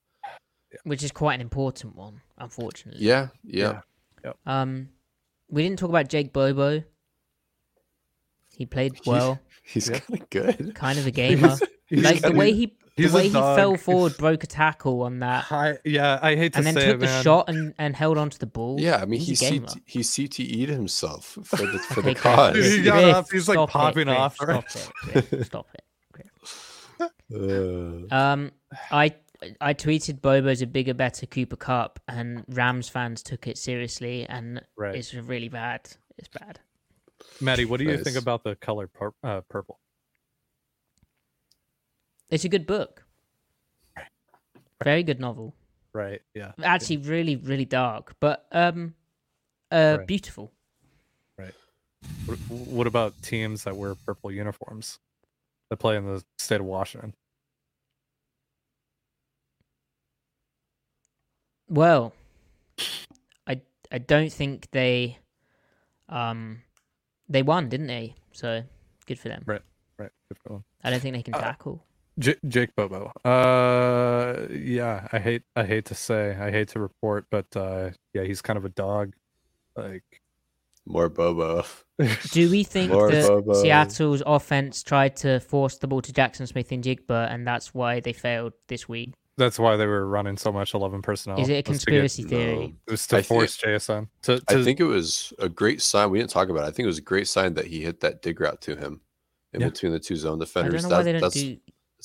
[0.85, 3.03] which is quite an important one, unfortunately.
[3.05, 3.81] Yeah, yeah.
[4.45, 4.89] Um,
[5.49, 6.83] we didn't talk about Jake Bobo.
[8.55, 9.99] He played well, He's Yeah.
[9.99, 10.75] kind of good.
[10.75, 11.57] kind of a gamer.
[11.87, 13.79] He's- like the way he, the he's a way he fell dog.
[13.81, 16.85] forward, broke a tackle on that, Hi, yeah, I hate to say it, and then
[16.85, 17.23] took it, the man.
[17.23, 18.79] shot and, and held onto the ball.
[18.79, 19.59] Yeah, I mean, He's he a.
[19.61, 22.53] CT, he CTE'd himself for the for Okay, the cause.
[22.55, 24.65] Dude, he got Chris, up, he's, like, stop it, popping Chris, off, Stop
[25.13, 25.83] it, Chris, stop it.
[27.33, 28.51] Uh, Um,
[28.91, 29.13] I
[29.61, 34.61] I tweeted Bobo's a bigger, better Cooper Kupp, and Rams fans took it seriously, and
[34.75, 34.95] Right.
[34.95, 35.89] it's really bad.
[36.17, 36.59] It's bad.
[37.39, 39.79] Matty, what do you think about the color pur- uh, purple?
[42.29, 43.03] It's a good book.
[44.83, 45.55] Very good novel.
[45.93, 46.21] Right.
[46.35, 46.51] Yeah.
[46.61, 48.93] Actually, really, really dark, but um,
[49.71, 50.07] uh, Right.
[50.07, 50.51] beautiful.
[52.25, 54.99] What, what about teams that wear purple uniforms
[55.69, 57.13] that play in the state of Washington?
[61.69, 62.13] Well,
[63.47, 63.61] I
[63.91, 65.17] I don't think they
[66.09, 66.61] um
[67.29, 68.15] they won, didn't they?
[68.31, 68.63] So
[69.05, 69.43] good for them.
[69.45, 69.61] Right.
[69.97, 70.11] Right.
[70.29, 70.63] Good for them.
[70.83, 71.83] I don't think they can Uh, tackle.
[72.19, 73.11] J- Jake Bobo.
[73.23, 75.07] Uh, yeah.
[75.11, 75.43] I hate.
[75.55, 76.35] I hate to say.
[76.39, 79.13] I hate to report, but uh, yeah, he's kind of a dog.
[79.75, 80.21] Like,
[80.85, 81.63] more Bobo.
[82.31, 83.53] Do we think More that Bobo.
[83.53, 88.53] Seattle's offense tried to force the ball to Jaxon Smith-Njigba, and that's why they failed
[88.67, 89.13] this week?
[89.39, 91.39] that's why they were running so much eleven personnel.
[91.39, 92.75] Is it a was to get- conspiracy theory?
[92.87, 94.07] It was to I thi- force JSN.
[94.23, 96.09] To, I think it was a great sign.
[96.09, 96.67] We didn't talk about it.
[96.69, 99.01] I think it was a great sign that he hit that dig route to him
[99.53, 99.69] in Yeah.
[99.69, 100.81] between the two zone I defenders.
[100.81, 101.57] don't know why they don't that's, do.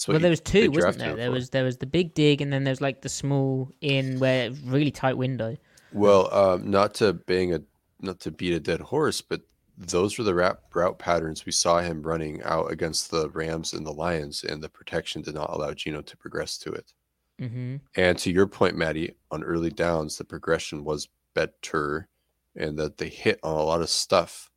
[0.03, 1.15] That's what Well, there was two, wasn't there?
[1.15, 1.35] There for.
[1.35, 4.91] was there was the big dig, and then there's like the small in where really
[4.91, 5.57] tight window.
[5.93, 7.61] Well, um, not to bang a,
[8.01, 9.43] not to beat a dead horse, but
[9.79, 13.87] those were the route, route patterns we saw him running out against the Rams and
[13.87, 16.93] the Lions, and the protection did not allow Geno to progress to it.
[17.41, 17.77] Mm-hmm.
[17.97, 22.09] And to your point, Matty, on early downs, the progression was better,
[22.57, 24.51] and that they hit on a lot of stuff.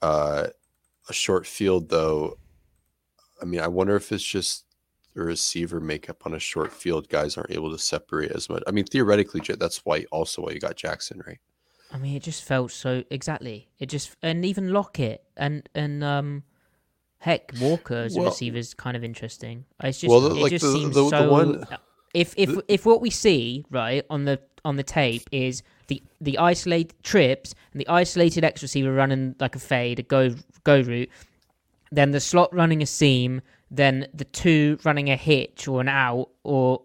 [0.00, 0.48] Uh,
[1.08, 2.38] a short field, though.
[3.44, 4.64] I mean, I wonder if it's just
[5.14, 7.10] the receiver makeup on a short field.
[7.10, 8.62] Guys aren't able to separate as much.
[8.66, 11.38] I mean, theoretically, that's why also why you got Jaxon, right?
[11.92, 13.68] I mean, it just felt so exactly.
[13.78, 16.42] It just and even Lockett and and um,
[17.18, 19.66] heck, Walker as a receiver is kind of interesting.
[19.82, 21.30] It's just Well, the- it like just the- seems the- so.
[21.30, 21.66] one-
[22.14, 26.02] if if the- if what we see right on the on the tape is the
[26.22, 30.34] the isolated trips and the isolated X receiver running like a fade, a go
[30.64, 31.10] go route,
[31.96, 33.40] then the slot running a seam,
[33.70, 36.82] then the two running a hitch or an out or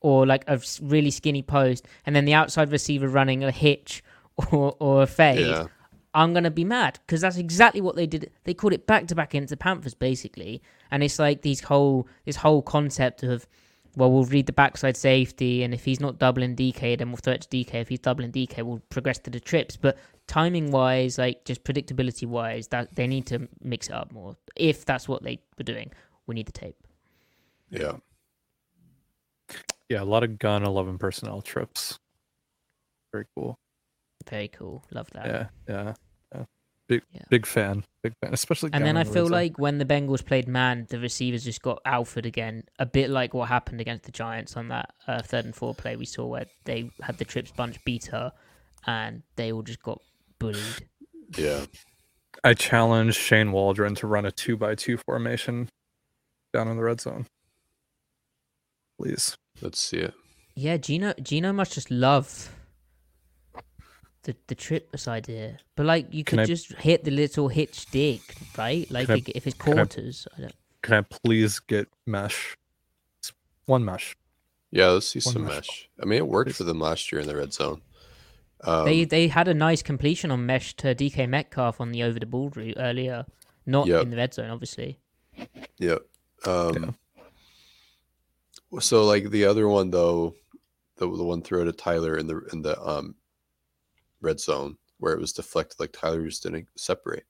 [0.00, 4.02] or like a really skinny post, and then the outside receiver running a hitch
[4.50, 5.66] or, or a fade, Yeah.
[6.14, 8.30] I'm gonna be mad because that's exactly what they did.
[8.44, 12.06] They called it back to back into the Panthers basically, and it's like these whole
[12.24, 13.46] this whole concept of
[13.96, 17.34] well, we'll read the backside safety, and if he's not doubling DK, then we'll throw
[17.34, 17.74] it to DK.
[17.74, 19.76] If he's doubling DK, we'll progress to the trips.
[19.76, 24.36] But timing wise, like just predictability wise, that they need to mix it up more.
[24.56, 25.92] If that's what they were doing,
[26.26, 26.76] we need the tape.
[27.70, 27.96] Yeah.
[29.88, 31.98] yeah, a lot of gun eleven personnel trips.
[33.12, 33.58] Very cool.
[34.28, 34.84] Very cool.
[34.90, 35.26] Love that.
[35.26, 35.94] Yeah, yeah, yeah.
[36.88, 37.22] Big, Yeah.
[37.30, 38.70] big fan, big fan, especially.
[38.72, 41.62] And down then I feel red like when the Bengals played man, the receivers just
[41.62, 45.44] got alphaed again, a bit like what happened against the Giants on that uh, third
[45.44, 48.32] and four play we saw where they had the trips bunch beat her
[48.86, 50.00] and they all just got
[50.38, 50.88] bullied.
[51.38, 51.64] Yeah.
[52.44, 55.68] I challenge Shane Waldron to run a two by two formation
[56.52, 57.26] down in the red zone.
[58.98, 59.36] Please.
[59.60, 60.14] Let's see it.
[60.54, 62.54] Yeah, Geno Geno must just love
[64.24, 65.58] the the trips idea.
[65.76, 68.20] But like you Can could I- just hit the little hitch dig,
[68.56, 68.90] right?
[68.90, 70.26] Like I- if it's can I- quarters.
[70.36, 72.56] I don't, Can I please get mesh?
[73.20, 73.32] It's
[73.66, 74.16] One mesh.
[74.70, 75.54] Yeah, let's see One some mesh.
[75.56, 75.88] mesh.
[76.00, 77.82] I mean, it worked for them last year in the red zone.
[78.64, 82.18] Um, they they had a nice completion on mesh to DK Metcalf on the over
[82.20, 83.26] the ball route earlier,
[83.66, 84.02] not Yep.
[84.02, 84.98] in the red zone, obviously.
[85.78, 85.98] Yeah.
[86.46, 86.96] Um,
[88.80, 90.34] So like the other one though,
[90.96, 93.14] the the one throw to Tyler in the in the um
[94.22, 97.24] red zone where it was deflected, like Tyler just didn't separate,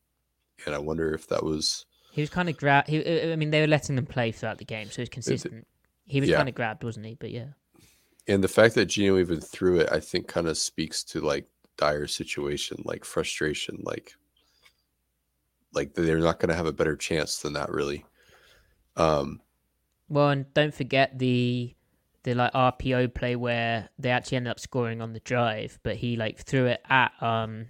[0.67, 2.89] and I wonder if that was He was kind of grabbed.
[2.89, 5.67] He, I mean, they were letting them play throughout the game, so it was consistent.
[6.07, 6.37] He was yeah.
[6.37, 7.15] kind of grabbed, wasn't he?
[7.15, 7.49] But yeah,
[8.29, 11.47] and the fact that Geno even threw it, I think, kind of speaks to like
[11.77, 14.15] dire situation, like frustration, like
[15.73, 18.05] like they're not going to have a better chance than that, really.
[18.97, 19.41] Um,
[20.09, 21.75] well, and don't forget the
[22.25, 26.17] the like RPO play where they actually ended up scoring on the drive, but he
[26.17, 27.67] like threw it at um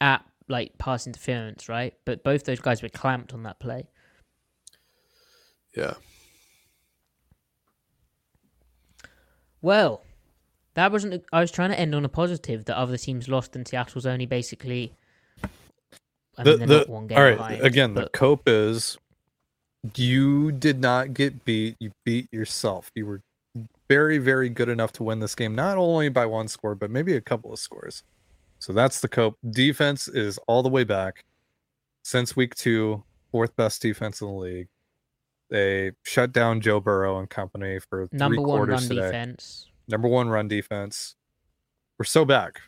[0.00, 1.94] at like pass interference, right?
[2.04, 3.88] But both those guys were clamped on that play.
[5.76, 5.94] Yeah.
[9.62, 10.02] Well,
[10.74, 11.24] that wasn't.
[11.32, 14.26] I was trying to end on a positive that other teams lost and Seattle's only
[14.26, 14.94] basically.
[16.38, 18.98] I the, mean, they're the- not one game all right, behind, again, the cope is
[19.94, 21.76] you did not get beat.
[21.80, 22.90] You beat yourself.
[22.94, 23.20] You were
[23.88, 27.14] very, very good enough to win this game, not only by one score, but maybe
[27.14, 28.02] a couple of scores.
[28.58, 29.36] So that's the cope.
[29.50, 31.24] Defense is all the way back
[32.02, 34.68] since week two, fourth best defense in the league.
[35.50, 39.02] They shut down Joe Burrow and company for three number one run today.
[39.02, 39.68] defense.
[39.88, 41.14] Number one run defense.
[41.98, 42.60] We're so back.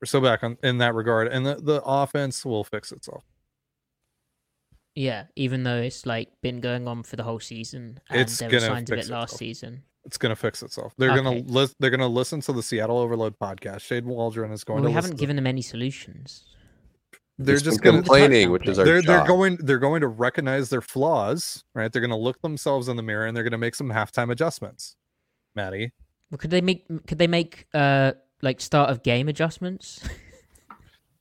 [0.00, 3.24] We're so back on, in that regard, and the, the offense will fix itself.
[4.98, 8.50] Yeah, even though it's like been going on for the whole season, and It's there
[8.50, 9.38] were signs of fix it last itself.
[9.38, 9.82] season.
[10.04, 10.92] It's gonna fix itself.
[10.98, 11.22] They're Okay.
[11.22, 13.82] gonna lis- they're gonna listen to the Seattle Overload podcast.
[13.82, 16.44] Shane Waldron is going Well, we haven't listen to- given them any solutions.
[17.38, 19.28] They're Just just gonna complaining, which is our they're they're job.
[19.28, 21.92] going they're going to recognize their flaws, right?
[21.92, 24.96] They're gonna look themselves in the mirror and they're gonna make some halftime adjustments.
[25.54, 25.92] Matty,
[26.32, 26.86] Well, could they make?
[27.06, 30.00] Could they make uh like start of game adjustments?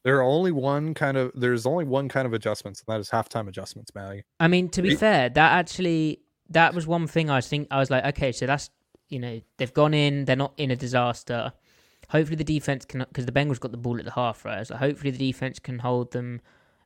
[0.04, 3.10] there are only one kind of there's only one kind of adjustments, and that is
[3.10, 4.24] halftime adjustments, Matty.
[4.40, 7.80] I mean, to be fair, that actually that was one thing I was think I
[7.80, 8.70] was like, okay, so that's
[9.10, 11.52] you know they've gone in, they're not in a disaster.
[12.10, 14.66] Hopefully the defense can because the Bengals got the ball at the half, right?
[14.66, 16.42] So hopefully the defense can hold them,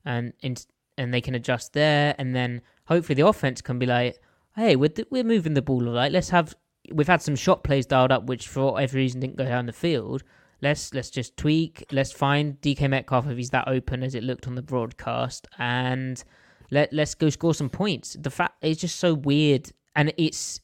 [0.06, 0.66] and and
[0.98, 4.20] and they can adjust there, and then hopefully the offense can be like,
[4.56, 6.12] hey, we're we're moving the ball all right.
[6.12, 6.56] Let's have
[6.92, 9.74] we've had some shot plays dialed up, which for whatever reason didn't go down the
[9.74, 10.24] field.
[10.62, 11.86] Let's let's just tweak.
[11.92, 16.24] Let's find DK Metcalf if he's that open as it looked on the broadcast, and
[16.70, 18.16] let let's go score some points.
[18.20, 20.62] The fact it's just so weird, and it's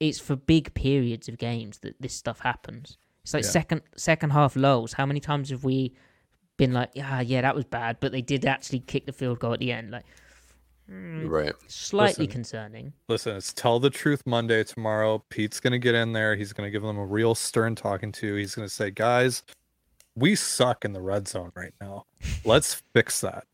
[0.00, 2.98] it's for big periods of games that this stuff happens.
[3.22, 3.50] It's like Yeah.
[3.50, 4.94] second second half lulls.
[4.94, 5.94] How many times have we
[6.56, 9.52] been like, yeah, yeah, that was bad, but they did actually kick the field goal
[9.54, 9.90] at the end?
[9.92, 10.04] Like,
[10.90, 11.52] mm, Right.
[11.68, 12.32] slightly Listen.
[12.32, 12.92] concerning.
[13.08, 15.24] Listen, it's Tell the Truth Monday tomorrow.
[15.30, 16.36] Pete's going to get in there.
[16.36, 18.34] He's going to give them a real stern talking to.
[18.34, 19.42] He's going to say, guys,
[20.16, 22.04] we suck in the red zone right now.
[22.44, 23.44] Let's fix that.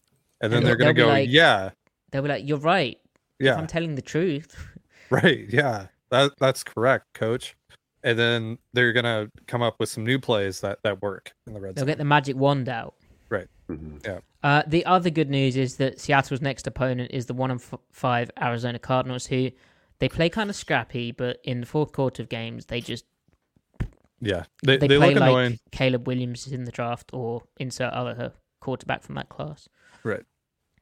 [0.41, 1.71] And then And they're going to go, like- yeah,
[2.11, 2.99] They'll be like, you're right.
[3.39, 4.57] If yeah, I'm telling the truth.
[5.11, 5.47] right.
[5.49, 7.55] Yeah, that, that's correct, coach.
[8.03, 11.53] And then they're going to come up with some new plays that, that work in
[11.53, 11.87] the red zone.
[11.87, 12.95] They'll get the magic wand out.
[13.31, 13.47] Right.
[13.69, 14.05] Mhm.
[14.05, 14.21] Yeah.
[14.43, 17.79] Uh, the other good news is that Seattle's next opponent is the one and f-
[17.93, 19.51] five Arizona Cardinals, who
[20.01, 23.05] they play kind of scrappy, but in the fourth quarter of games, they just
[24.21, 24.45] Yeah.
[24.63, 25.59] They, they, they, play look like annoying.
[25.71, 29.69] Caleb Williams is in the draft or insert other quarterback from that class.
[30.03, 30.25] Right.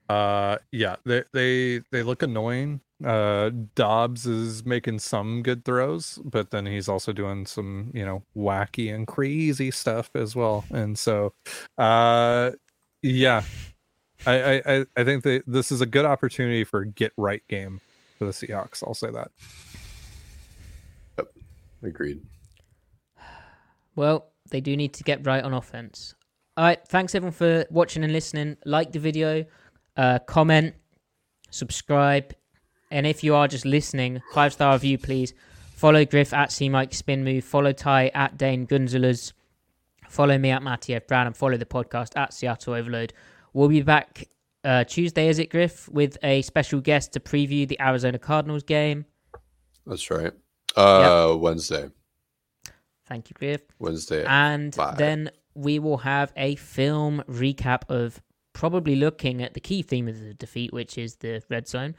[0.09, 2.81] Uh yeah, they they they look annoying.
[3.05, 8.23] Uh Dobbs is making some good throws, but then he's also doing some, you know,
[8.37, 10.65] wacky and crazy stuff as well.
[10.71, 11.35] And so
[11.77, 12.53] uh
[13.03, 13.43] yeah.
[14.27, 17.43] I I I- I think that this is a good opportunity for a get right
[17.49, 17.81] game
[18.19, 18.83] for the Seahawks.
[18.83, 19.31] I'll say that.
[21.19, 21.29] yep
[21.83, 22.21] Agreed.
[23.95, 26.15] Well, they do need to get right on offense.
[26.57, 28.57] All right, thanks everyone for watching and listening.
[28.65, 29.45] Like the video,
[29.99, 30.75] uh, comment,
[31.51, 32.33] subscribe,
[32.91, 35.35] and if you are just listening, five star review, please.
[35.75, 37.45] Follow Griff at C Mike Spin Move.
[37.45, 39.33] Follow Ty at Dane Gunzelas.
[40.09, 43.13] Follow me at Matty F Brown, and follow the podcast at Seattle Overload.
[43.53, 44.27] We'll be back
[44.65, 49.05] uh, Tuesday, is it Griff, with a special guest to preview the Arizona Cardinals game.
[49.87, 50.33] That's right.
[50.77, 51.91] Uh, Wednesday.
[53.07, 53.63] Thank you, Griff.
[53.79, 54.25] Wednesday.
[54.27, 54.99] and five.
[54.99, 58.21] then we will have a film recap of
[58.53, 61.95] probably looking at the key theme of the defeat, which is the red zone.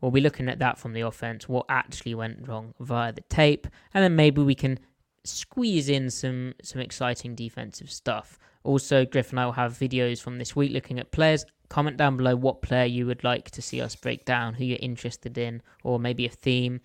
[0.00, 3.66] We'll be looking at that from the offense, what actually went wrong via the tape,
[3.92, 4.78] and then maybe we can
[5.24, 8.38] squeeze in some some exciting defensive stuff.
[8.62, 11.44] Also, Griff and I will have videos from this week looking at players.
[11.68, 14.78] Comment down below what player you would like to see us break down, who you're
[14.80, 16.80] interested in, or maybe a theme.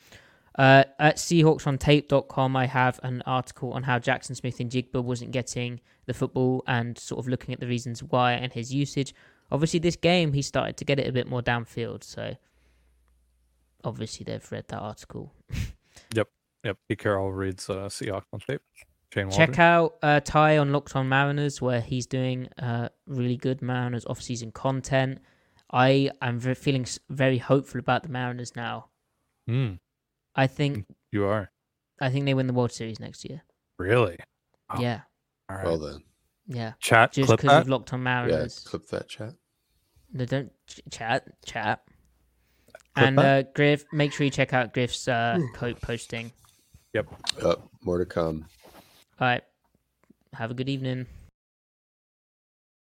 [0.58, 6.64] Uh, at SeahawksOnTape.com, I have an article on how Jaxon Smith-Njigba wasn't getting the football
[6.68, 9.14] and sort of looking at the reasons why and his usage.
[9.52, 12.36] Obviously, this game he started to get it a bit more downfield, so
[13.84, 15.34] obviously they've read that article.
[16.14, 16.28] Yep.
[16.66, 16.78] Yep.
[16.90, 18.62] Pete Carroll reads uh Seahawks on tape.
[19.14, 23.62] Shane Check out uh, Ty on Locked On Mariners, where he's doing uh, really good
[23.62, 25.20] Mariners off-season content.
[25.72, 28.90] I am feeling very hopeful about the Mariners now.
[29.50, 29.80] Mm,
[30.36, 31.52] I think you are.
[32.02, 33.44] I think they win the World Series next year.
[33.80, 34.18] Really?
[34.70, 35.02] Oh, Yeah,
[35.50, 35.66] All right.
[35.66, 36.04] Well then.
[36.48, 36.74] yeah.
[36.80, 37.62] Chat Just because that.
[37.62, 38.04] of Locked On Yeah.
[38.04, 38.60] Mariners.
[38.60, 39.34] Clip that chat.
[40.12, 41.82] No, don't ch- chat, chat.
[42.96, 46.32] And uh, Griff, make sure you check out Griff's uh, coat posting.
[46.94, 47.08] Yep.
[47.42, 48.46] Uh, more to come.
[49.20, 49.44] All right.
[50.34, 51.06] Have a good evening.